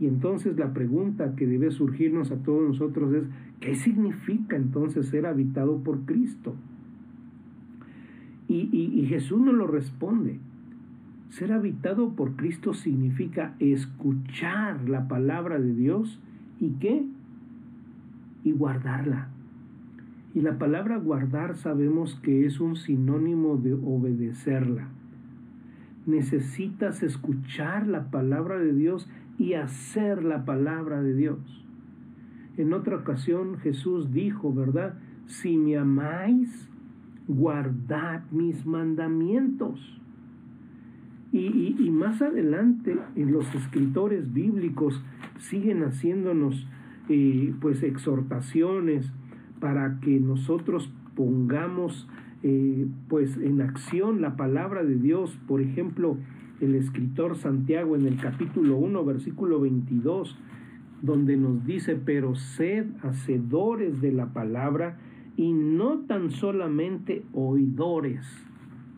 Y 0.00 0.06
entonces 0.06 0.56
la 0.56 0.72
pregunta 0.72 1.34
que 1.36 1.46
debe 1.46 1.70
surgirnos 1.70 2.32
a 2.32 2.36
todos 2.36 2.66
nosotros 2.66 3.12
es, 3.12 3.24
¿qué 3.60 3.74
significa 3.74 4.56
entonces 4.56 5.06
ser 5.06 5.26
habitado 5.26 5.78
por 5.78 6.00
Cristo? 6.06 6.54
Y, 8.48 8.68
y, 8.72 9.06
Jesús 9.06 9.40
nos 9.40 9.54
lo 9.54 9.68
responde. 9.68 10.40
Ser 11.30 11.52
habitado 11.52 12.10
por 12.16 12.34
Cristo 12.34 12.74
significa 12.74 13.54
escuchar 13.60 14.88
la 14.88 15.06
palabra 15.06 15.60
de 15.60 15.72
Dios 15.72 16.20
y 16.58 16.70
qué? 16.72 17.06
Y 18.42 18.50
guardarla. 18.50 19.28
Y 20.34 20.40
la 20.40 20.58
palabra 20.58 20.96
guardar 20.98 21.56
sabemos 21.56 22.16
que 22.16 22.46
es 22.46 22.60
un 22.60 22.74
sinónimo 22.74 23.56
de 23.56 23.74
obedecerla. 23.74 24.88
Necesitas 26.04 27.04
escuchar 27.04 27.86
la 27.86 28.10
palabra 28.10 28.58
de 28.58 28.72
Dios 28.72 29.08
y 29.38 29.54
hacer 29.54 30.24
la 30.24 30.44
palabra 30.44 31.00
de 31.00 31.14
Dios. 31.14 31.64
En 32.56 32.72
otra 32.72 32.96
ocasión 32.96 33.58
Jesús 33.58 34.12
dijo, 34.12 34.52
¿verdad? 34.52 34.98
Si 35.26 35.56
me 35.56 35.76
amáis, 35.76 36.68
guardad 37.28 38.22
mis 38.32 38.66
mandamientos. 38.66 39.99
Y, 41.32 41.90
más 41.90 42.22
adelante 42.22 42.96
en 43.14 43.32
los 43.32 43.54
escritores 43.54 44.32
bíblicos 44.32 45.00
siguen 45.38 45.84
haciéndonos 45.84 46.66
eh, 47.08 47.52
pues 47.60 47.82
exhortaciones 47.82 49.12
para 49.60 50.00
que 50.00 50.18
nosotros 50.18 50.90
pongamos 51.14 52.08
eh, 52.42 52.86
pues 53.08 53.36
en 53.36 53.60
acción 53.60 54.22
la 54.22 54.36
palabra 54.36 54.82
de 54.82 54.96
Dios. 54.96 55.38
Por 55.46 55.60
ejemplo, 55.60 56.16
el 56.60 56.74
escritor 56.74 57.36
Santiago 57.36 57.96
en 57.96 58.06
el 58.06 58.16
capítulo 58.16 58.76
1, 58.76 59.04
versículo 59.04 59.60
22, 59.60 60.36
donde 61.02 61.36
nos 61.36 61.64
dice, 61.64 61.94
pero 61.94 62.34
sed 62.34 62.86
hacedores 63.02 64.00
de 64.00 64.12
la 64.12 64.32
palabra 64.32 64.98
y 65.36 65.52
no 65.52 66.00
tan 66.00 66.30
solamente 66.30 67.22
oidores, 67.32 68.26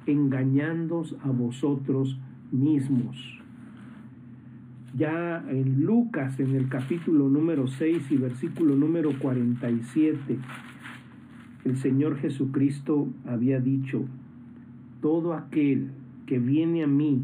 engañándos 0.07 1.17
a 1.23 1.31
vosotros 1.31 2.19
mismos. 2.51 3.39
Ya 4.97 5.43
en 5.49 5.85
Lucas, 5.85 6.39
en 6.39 6.55
el 6.55 6.69
capítulo 6.69 7.29
número 7.29 7.67
6 7.67 8.11
y 8.11 8.17
versículo 8.17 8.77
número 8.77 9.11
47, 9.19 10.39
el 11.65 11.77
Señor 11.77 12.19
Jesucristo 12.19 13.09
había 13.27 13.59
dicho, 13.61 14.05
todo 15.01 15.35
aquel 15.35 15.91
que 16.27 16.39
viene 16.39 16.85
a 16.85 16.87
mí 16.87 17.23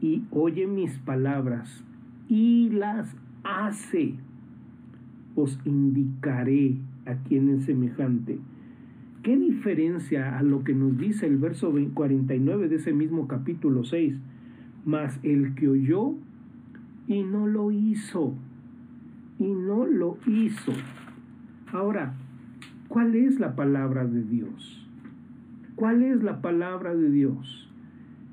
y 0.00 0.22
oye 0.30 0.66
mis 0.66 0.98
palabras 0.98 1.84
y 2.28 2.70
las 2.70 3.14
hace, 3.44 4.14
os 5.34 5.58
indicaré 5.64 6.76
a 7.04 7.14
quien 7.14 7.50
es 7.50 7.64
semejante. 7.64 8.38
¿Qué 9.26 9.36
diferencia 9.36 10.38
a 10.38 10.42
lo 10.44 10.62
que 10.62 10.72
nos 10.72 10.96
dice 10.98 11.26
el 11.26 11.38
verso 11.38 11.74
49 11.94 12.68
de 12.68 12.76
ese 12.76 12.92
mismo 12.92 13.26
capítulo 13.26 13.82
6? 13.82 14.14
Mas 14.84 15.18
el 15.24 15.56
que 15.56 15.66
oyó 15.66 16.14
y 17.08 17.24
no 17.24 17.48
lo 17.48 17.72
hizo. 17.72 18.34
Y 19.40 19.48
no 19.48 19.84
lo 19.84 20.16
hizo. 20.28 20.70
Ahora, 21.72 22.14
¿cuál 22.86 23.16
es 23.16 23.40
la 23.40 23.56
palabra 23.56 24.06
de 24.06 24.22
Dios? 24.22 24.88
¿Cuál 25.74 26.04
es 26.04 26.22
la 26.22 26.40
palabra 26.40 26.94
de 26.94 27.10
Dios? 27.10 27.68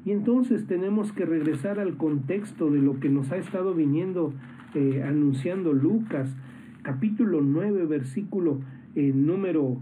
Y 0.06 0.12
entonces 0.12 0.68
tenemos 0.68 1.12
que 1.12 1.26
regresar 1.26 1.80
al 1.80 1.98
contexto 1.98 2.70
de 2.70 2.84
lo 2.84 3.00
que 3.00 3.10
nos 3.10 3.32
ha 3.32 3.38
estado 3.38 3.74
viniendo 3.74 4.32
eh, 4.76 5.04
anunciando 5.04 5.74
Lucas, 5.74 6.36
capítulo 6.84 7.42
9, 7.42 7.88
versículo 7.88 8.60
eh, 8.94 9.12
número 9.12 9.80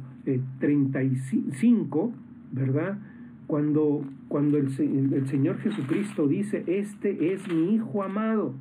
35, 0.59 2.07
eh, 2.07 2.17
¿verdad? 2.51 2.99
Cuando, 3.47 4.05
cuando 4.27 4.57
el, 4.57 4.67
el 5.13 5.27
Señor 5.27 5.59
Jesucristo 5.59 6.27
dice, 6.27 6.63
este 6.67 7.33
es 7.33 7.47
mi 7.51 7.75
Hijo 7.75 8.03
amado, 8.03 8.53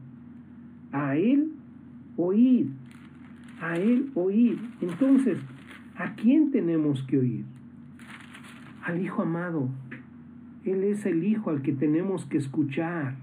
a 0.93 1.17
Él 1.17 1.53
oír, 2.17 2.71
a 3.61 3.77
Él 3.77 4.11
oír. 4.15 4.59
Entonces, 4.81 5.39
¿a 5.97 6.15
quién 6.15 6.51
tenemos 6.51 7.03
que 7.05 7.19
oír? 7.19 7.45
Al 8.83 9.01
Hijo 9.01 9.23
amado. 9.23 9.69
Él 10.65 10.85
es 10.85 11.07
el 11.07 11.25
Hijo 11.25 11.51
al 11.51 11.63
que 11.63 11.73
tenemos 11.73 12.27
que 12.27 12.39
escuchar. 12.39 13.17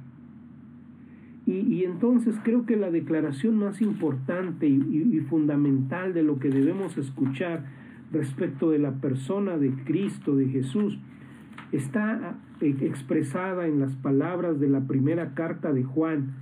Y, 1.45 1.85
entonces 1.85 2.35
creo 2.43 2.65
que 2.65 2.75
la 2.75 2.91
declaración 2.91 3.55
más 3.55 3.81
importante 3.81 4.67
y, 4.67 5.19
fundamental 5.29 6.13
de 6.13 6.21
lo 6.21 6.39
que 6.39 6.49
debemos 6.49 6.97
escuchar 6.97 7.63
respecto 8.11 8.71
de 8.71 8.79
la 8.79 8.93
persona 8.93 9.57
de 9.57 9.71
Cristo, 9.83 10.35
de 10.35 10.47
Jesús, 10.47 10.97
está 11.71 12.37
eh, 12.61 12.75
expresada 12.81 13.67
en 13.67 13.79
las 13.79 13.95
palabras 13.95 14.59
de 14.59 14.69
la 14.69 14.81
primera 14.81 15.33
carta 15.33 15.73
de 15.73 15.83
Juan, 15.83 16.35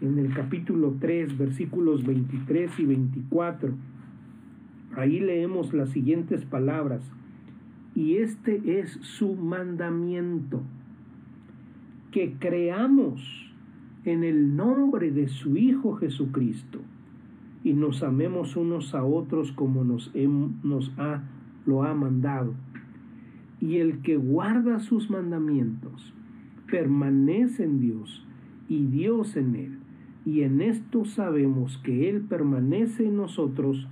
en 0.00 0.18
el 0.18 0.34
capítulo 0.34 0.96
3, 1.00 1.38
versículos 1.38 2.04
23 2.04 2.78
y 2.78 2.84
24. 2.84 3.72
Ahí 4.96 5.20
leemos 5.20 5.72
las 5.72 5.90
siguientes 5.90 6.44
palabras. 6.44 7.10
Y 7.94 8.16
este 8.16 8.80
es 8.80 8.98
su 9.02 9.34
mandamiento, 9.34 10.62
que 12.10 12.34
creamos 12.38 13.52
en 14.04 14.24
el 14.24 14.56
nombre 14.56 15.10
de 15.10 15.28
su 15.28 15.56
Hijo 15.56 15.94
Jesucristo 15.94 16.80
y 17.64 17.72
nos 17.72 18.04
amemos 18.04 18.54
unos 18.56 18.94
a 18.94 19.02
otros 19.02 19.50
como 19.50 19.82
nos, 19.82 20.12
ha, 20.98 21.24
lo 21.66 21.82
ha 21.82 21.94
mandado. 21.94 22.54
Y 23.60 23.78
el 23.78 24.02
que 24.02 24.16
guarda 24.16 24.78
sus 24.78 25.10
mandamientos 25.10 26.14
permanece 26.70 27.64
en 27.64 27.80
Dios 27.80 28.24
y 28.68 28.86
Dios 28.86 29.36
en 29.36 29.56
él. 29.56 29.78
Y 30.24 30.42
en 30.42 30.60
esto 30.60 31.04
sabemos 31.04 31.78
que 31.78 32.08
Él 32.08 32.22
permanece 32.22 33.06
en 33.06 33.16
nosotros 33.16 33.88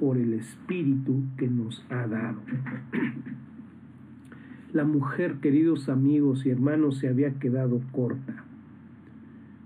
por 0.00 0.16
el 0.16 0.32
Espíritu 0.32 1.22
que 1.36 1.48
nos 1.48 1.84
ha 1.90 2.06
dado. 2.06 2.40
La 4.72 4.84
mujer, 4.84 5.36
queridos 5.40 5.88
amigos 5.90 6.46
y 6.46 6.50
hermanos, 6.50 6.98
se 6.98 7.08
había 7.08 7.34
quedado 7.34 7.80
corta 7.92 8.44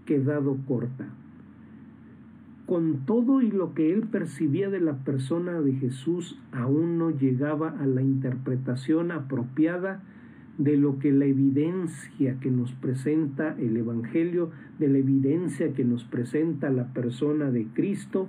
quedado 0.06 0.56
corta. 0.66 1.08
Con 2.66 3.06
todo 3.06 3.42
y 3.42 3.50
lo 3.52 3.74
que 3.74 3.92
él 3.92 4.02
percibía 4.02 4.68
de 4.68 4.80
la 4.80 4.96
persona 5.04 5.60
de 5.60 5.74
Jesús, 5.74 6.36
aún 6.50 6.98
no 6.98 7.10
llegaba 7.10 7.70
a 7.70 7.86
la 7.86 8.02
interpretación 8.02 9.12
apropiada 9.12 10.02
de 10.58 10.76
lo 10.76 10.98
que 10.98 11.12
la 11.12 11.26
evidencia 11.26 12.40
que 12.40 12.50
nos 12.50 12.72
presenta 12.72 13.54
el 13.56 13.76
Evangelio, 13.76 14.50
de 14.80 14.88
la 14.88 14.98
evidencia 14.98 15.74
que 15.74 15.84
nos 15.84 16.02
presenta 16.04 16.68
la 16.70 16.92
persona 16.92 17.52
de 17.52 17.66
Cristo, 17.66 18.28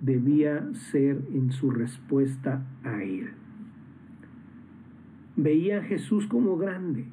debía 0.00 0.68
ser 0.90 1.20
en 1.32 1.52
su 1.52 1.70
respuesta 1.70 2.66
a 2.82 3.04
él. 3.04 3.28
Veía 5.36 5.78
a 5.78 5.82
Jesús 5.82 6.26
como 6.26 6.56
grande, 6.56 7.04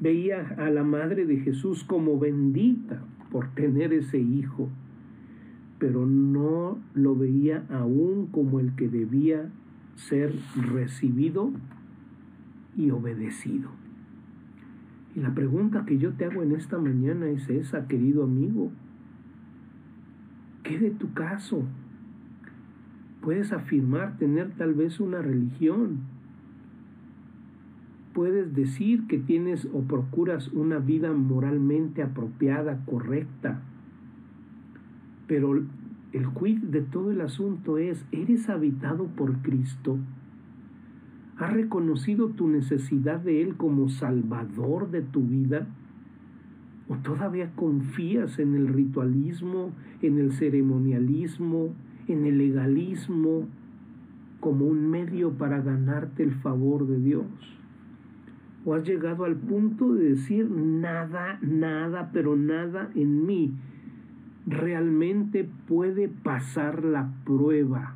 veía 0.00 0.56
a 0.58 0.68
la 0.70 0.82
madre 0.82 1.26
de 1.26 1.36
Jesús 1.36 1.84
como 1.84 2.18
bendita 2.18 3.04
por 3.32 3.48
tener 3.54 3.94
ese 3.94 4.18
hijo, 4.18 4.68
pero 5.78 6.06
no 6.06 6.78
lo 6.94 7.16
veía 7.16 7.64
aún 7.70 8.26
como 8.26 8.60
el 8.60 8.74
que 8.76 8.88
debía 8.88 9.50
ser 9.96 10.34
recibido 10.54 11.50
y 12.76 12.90
obedecido. 12.90 13.70
Y 15.16 15.20
la 15.20 15.34
pregunta 15.34 15.86
que 15.86 15.98
yo 15.98 16.12
te 16.12 16.26
hago 16.26 16.42
en 16.42 16.52
esta 16.52 16.78
mañana 16.78 17.28
es 17.28 17.48
esa, 17.48 17.88
querido 17.88 18.24
amigo. 18.24 18.70
¿Qué 20.62 20.78
de 20.78 20.90
tu 20.90 21.12
caso? 21.14 21.64
Puedes 23.22 23.52
afirmar 23.52 24.18
tener 24.18 24.50
tal 24.52 24.74
vez 24.74 25.00
una 25.00 25.22
religión, 25.22 26.00
puedes 28.12 28.54
decir 28.54 29.06
que 29.06 29.18
tienes 29.18 29.68
o 29.72 29.80
procuras 29.80 30.48
una 30.48 30.78
vida 30.78 31.12
moralmente 31.12 32.02
apropiada, 32.02 32.84
correcta, 32.84 33.62
pero 35.26 35.62
el 36.12 36.28
quid 36.38 36.58
de 36.58 36.82
todo 36.82 37.10
el 37.10 37.20
asunto 37.20 37.78
es, 37.78 38.04
¿eres 38.12 38.50
habitado 38.50 39.06
por 39.06 39.38
Cristo? 39.38 39.98
¿Has 41.38 41.52
reconocido 41.52 42.28
tu 42.28 42.48
necesidad 42.48 43.20
de 43.20 43.42
Él 43.42 43.56
como 43.56 43.88
salvador 43.88 44.90
de 44.90 45.00
tu 45.00 45.22
vida? 45.22 45.66
¿O 46.88 46.96
todavía 46.96 47.52
confías 47.56 48.38
en 48.38 48.54
el 48.54 48.68
ritualismo, 48.68 49.72
en 50.02 50.18
el 50.18 50.32
ceremonialismo, 50.32 51.74
en 52.08 52.26
el 52.26 52.38
legalismo 52.38 53.48
como 54.40 54.66
un 54.66 54.90
medio 54.90 55.30
para 55.30 55.62
ganarte 55.62 56.22
el 56.22 56.32
favor 56.32 56.86
de 56.86 56.98
Dios? 56.98 57.61
O 58.64 58.74
has 58.74 58.84
llegado 58.86 59.24
al 59.24 59.36
punto 59.36 59.94
de 59.94 60.10
decir 60.10 60.48
nada, 60.50 61.38
nada, 61.42 62.10
pero 62.12 62.36
nada 62.36 62.90
en 62.94 63.26
mí 63.26 63.54
realmente 64.46 65.48
puede 65.66 66.08
pasar 66.08 66.84
la 66.84 67.12
prueba 67.24 67.94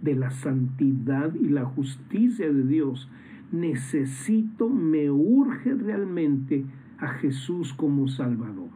de 0.00 0.16
la 0.16 0.30
santidad 0.30 1.34
y 1.34 1.48
la 1.48 1.64
justicia 1.64 2.52
de 2.52 2.64
Dios. 2.64 3.08
Necesito, 3.52 4.68
me 4.68 5.10
urge 5.10 5.74
realmente 5.74 6.64
a 6.98 7.08
Jesús 7.08 7.72
como 7.72 8.08
Salvador. 8.08 8.70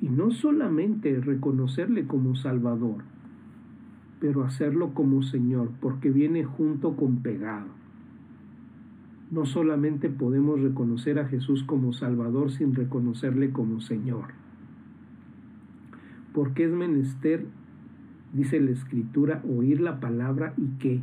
Y 0.00 0.08
no 0.08 0.30
solamente 0.30 1.20
reconocerle 1.20 2.06
como 2.06 2.34
Salvador, 2.34 3.04
pero 4.20 4.44
hacerlo 4.44 4.94
como 4.94 5.22
Señor, 5.22 5.70
porque 5.80 6.10
viene 6.10 6.44
junto 6.44 6.96
con 6.96 7.18
pegado 7.22 7.81
no 9.32 9.46
solamente 9.46 10.10
podemos 10.10 10.60
reconocer 10.60 11.18
a 11.18 11.26
Jesús 11.26 11.64
como 11.64 11.94
Salvador 11.94 12.52
sin 12.52 12.74
reconocerle 12.74 13.50
como 13.50 13.80
Señor. 13.80 14.26
Porque 16.34 16.64
es 16.64 16.70
menester, 16.70 17.46
dice 18.34 18.60
la 18.60 18.72
Escritura, 18.72 19.42
oír 19.48 19.80
la 19.80 20.00
palabra 20.00 20.52
y 20.58 20.78
qué? 20.78 21.00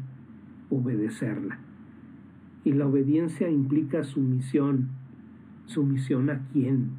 Obedecerla. 0.70 1.58
Y 2.64 2.74
la 2.74 2.86
obediencia 2.86 3.50
implica 3.50 4.04
sumisión. 4.04 4.90
¿Sumisión 5.66 6.30
a 6.30 6.48
quién? 6.54 6.92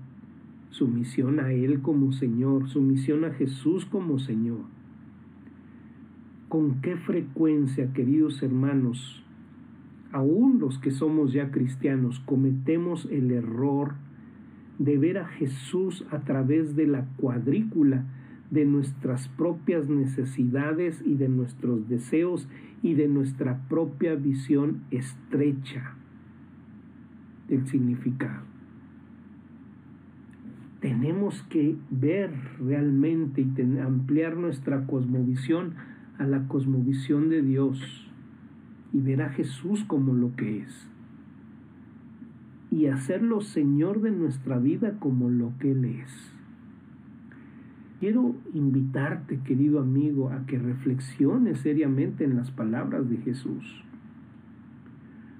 Sumisión 0.71 1.39
a 1.39 1.53
Él 1.53 1.81
como 1.81 2.11
Señor, 2.11 2.69
sumisión 2.69 3.25
a 3.25 3.31
Jesús 3.31 3.87
como 3.87 4.19
Señor. 4.19 4.63
¿Con 6.49 6.81
qué 6.81 6.97
frecuencia, 6.97 7.93
queridos 7.93 8.43
hermanos, 8.43 9.23
aún 10.13 10.59
los 10.59 10.79
que 10.79 10.91
somos 10.91 11.33
ya 11.33 11.51
cristianos, 11.51 12.21
cometemos 12.21 13.07
el 13.11 13.31
error 13.31 13.95
de 14.79 14.99
ver 14.99 15.19
a 15.19 15.27
Jesús 15.27 16.07
a 16.11 16.21
través 16.21 16.75
de 16.75 16.87
la 16.87 17.05
cuadrícula 17.17 18.05
de 18.51 18.65
nuestras 18.65 19.29
propias 19.29 19.89
necesidades 19.89 21.03
y 21.05 21.15
de 21.15 21.29
nuestros 21.29 21.89
deseos 21.89 22.49
y 22.83 22.95
de 22.95 23.09
nuestra 23.09 23.69
propia 23.69 24.15
visión 24.15 24.83
estrecha 24.91 25.95
del 27.49 27.67
significado. 27.69 28.43
Tenemos 30.81 31.43
que 31.45 31.77
ver 31.91 32.31
realmente 32.59 33.43
y 33.43 33.79
ampliar 33.79 34.37
nuestra 34.37 34.87
cosmovisión 34.87 35.75
a 36.19 36.25
la 36.27 36.49
cosmovisión 36.49 37.29
de 37.29 37.43
Dios 37.43 38.10
y 38.93 39.01
ver 39.01 39.23
a 39.23 39.31
Jesús 39.31 39.85
como 39.85 40.15
lo 40.15 40.35
que 40.37 40.61
es. 40.61 40.89
Y 42.71 42.87
hacerlo 42.87 43.41
Señor 43.41 44.01
de 44.01 44.11
nuestra 44.11 44.59
vida 44.59 44.99
como 44.99 45.29
lo 45.29 45.53
que 45.59 45.73
Él 45.73 45.85
es. 45.85 46.35
Quiero 48.01 48.35
invitarte, 48.55 49.41
querido 49.41 49.81
amigo, 49.81 50.31
a 50.31 50.47
que 50.47 50.59
reflexiones 50.59 51.59
seriamente 51.59 52.25
en 52.25 52.37
las 52.37 52.51
palabras 52.51 53.11
de 53.11 53.19
Jesús. 53.19 53.85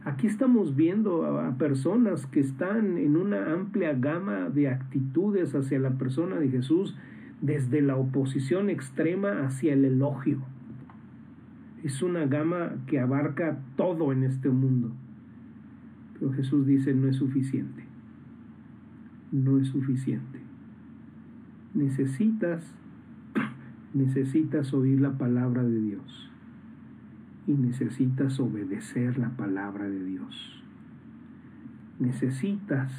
Aquí 0.05 0.27
estamos 0.27 0.77
viendo 0.77 1.41
a 1.41 1.57
personas 1.57 2.27
que 2.27 2.41
están 2.41 2.99
en 2.99 3.17
una 3.17 3.53
amplia 3.53 3.95
gama 3.95 4.51
de 4.51 4.69
actitudes 4.69 5.55
hacia 5.55 5.79
la 5.79 5.93
persona 5.93 6.37
de 6.37 6.49
Jesús, 6.49 6.97
desde 7.41 7.81
la 7.81 7.97
oposición 7.97 8.71
extrema 8.71 9.45
hacia 9.45 9.73
el 9.73 9.85
elogio. 9.85 10.39
Es 11.83 12.03
una 12.03 12.27
gama 12.27 12.75
que 12.87 13.01
abarca 13.01 13.59
todo 13.77 14.13
en 14.13 14.25
este 14.25 14.51
mundo. 14.51 14.93
Pero 16.15 16.33
Jesús 16.33 16.67
dice, 16.67 16.95
no 16.95 17.09
es 17.09 17.17
suficiente. 17.17 17.85
No 19.33 19.59
es 19.59 19.69
suficiente. 19.69 20.41
Necesitas, 21.73 22.75
necesitas 23.95 24.75
oír 24.75 25.01
la 25.01 25.17
palabra 25.17 25.63
de 25.63 25.81
Dios 25.81 26.31
y 27.47 27.53
necesitas 27.53 28.39
obedecer 28.39 29.19
la 29.19 29.31
palabra 29.31 29.89
de 29.89 30.05
Dios. 30.05 30.63
Necesitas 31.99 32.93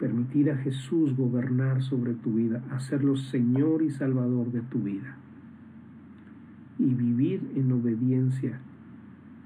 permitir 0.00 0.50
a 0.50 0.56
Jesús 0.56 1.16
gobernar 1.16 1.82
sobre 1.82 2.14
tu 2.14 2.34
vida, 2.34 2.64
hacerlo 2.70 3.16
Señor 3.16 3.82
y 3.82 3.90
Salvador 3.90 4.50
de 4.50 4.62
tu 4.62 4.80
vida 4.80 5.16
y 6.82 6.94
vivir 6.94 7.52
en 7.54 7.70
obediencia 7.70 8.58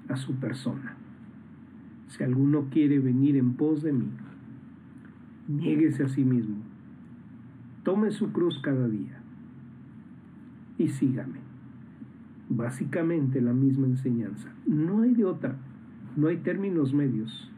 a 0.08 0.16
su 0.16 0.36
persona. 0.36 0.96
Si 2.08 2.24
alguno 2.24 2.68
quiere 2.70 2.98
venir 2.98 3.36
en 3.36 3.54
pos 3.54 3.82
de 3.82 3.92
mí, 3.92 4.08
niéguese 5.48 6.04
a 6.04 6.08
sí 6.08 6.24
mismo, 6.24 6.56
tome 7.82 8.10
su 8.10 8.32
cruz 8.32 8.58
cada 8.62 8.88
día 8.88 9.20
y 10.78 10.88
sígame 10.88 11.40
básicamente 12.48 13.40
la 13.40 13.52
misma 13.52 13.86
enseñanza. 13.86 14.48
No 14.66 15.02
hay 15.02 15.14
de 15.14 15.24
otra, 15.24 15.56
no 16.16 16.28
hay 16.28 16.38
términos 16.38 16.94
medios. 16.94 17.50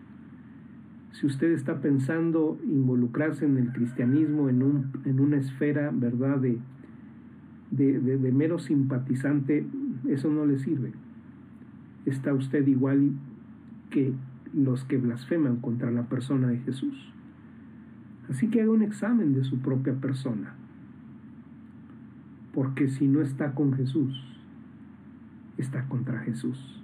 Si 1.13 1.27
usted 1.27 1.53
está 1.53 1.81
pensando 1.81 2.59
involucrarse 2.65 3.45
en 3.45 3.59
el 3.59 3.73
cristianismo 3.73 4.49
en, 4.49 4.63
un, 4.63 4.91
en 5.05 5.21
una 5.21 5.37
esfera, 5.37 5.91
¿verdad?, 5.93 6.41
de, 7.79 8.33
mero 8.33 8.59
simpatizante, 8.59 9.67
eso 10.09 10.31
no 10.31 10.45
le 10.45 10.59
sirve. 10.59 10.93
Está 12.05 12.35
usted 12.35 12.67
igual 12.67 13.13
que 13.91 14.13
los 14.53 14.85
que 14.85 14.99
blasfeman 14.99 15.57
contra 15.57 15.91
la 15.91 16.09
persona 16.09 16.49
de 16.49 16.59
Jesús. 16.59 17.13
Así 18.29 18.49
que 18.49 18.63
haga 18.63 18.71
un 18.71 18.83
examen 18.83 19.35
de 19.35 19.45
su 19.45 19.59
propia 19.61 19.95
persona. 19.95 20.55
Porque 22.53 22.89
si 22.89 23.07
no 23.07 23.23
está 23.23 23.55
con 23.55 23.73
Jesús, 23.75 24.37
está 25.57 25.87
contra 25.87 26.21
Jesús. 26.21 26.83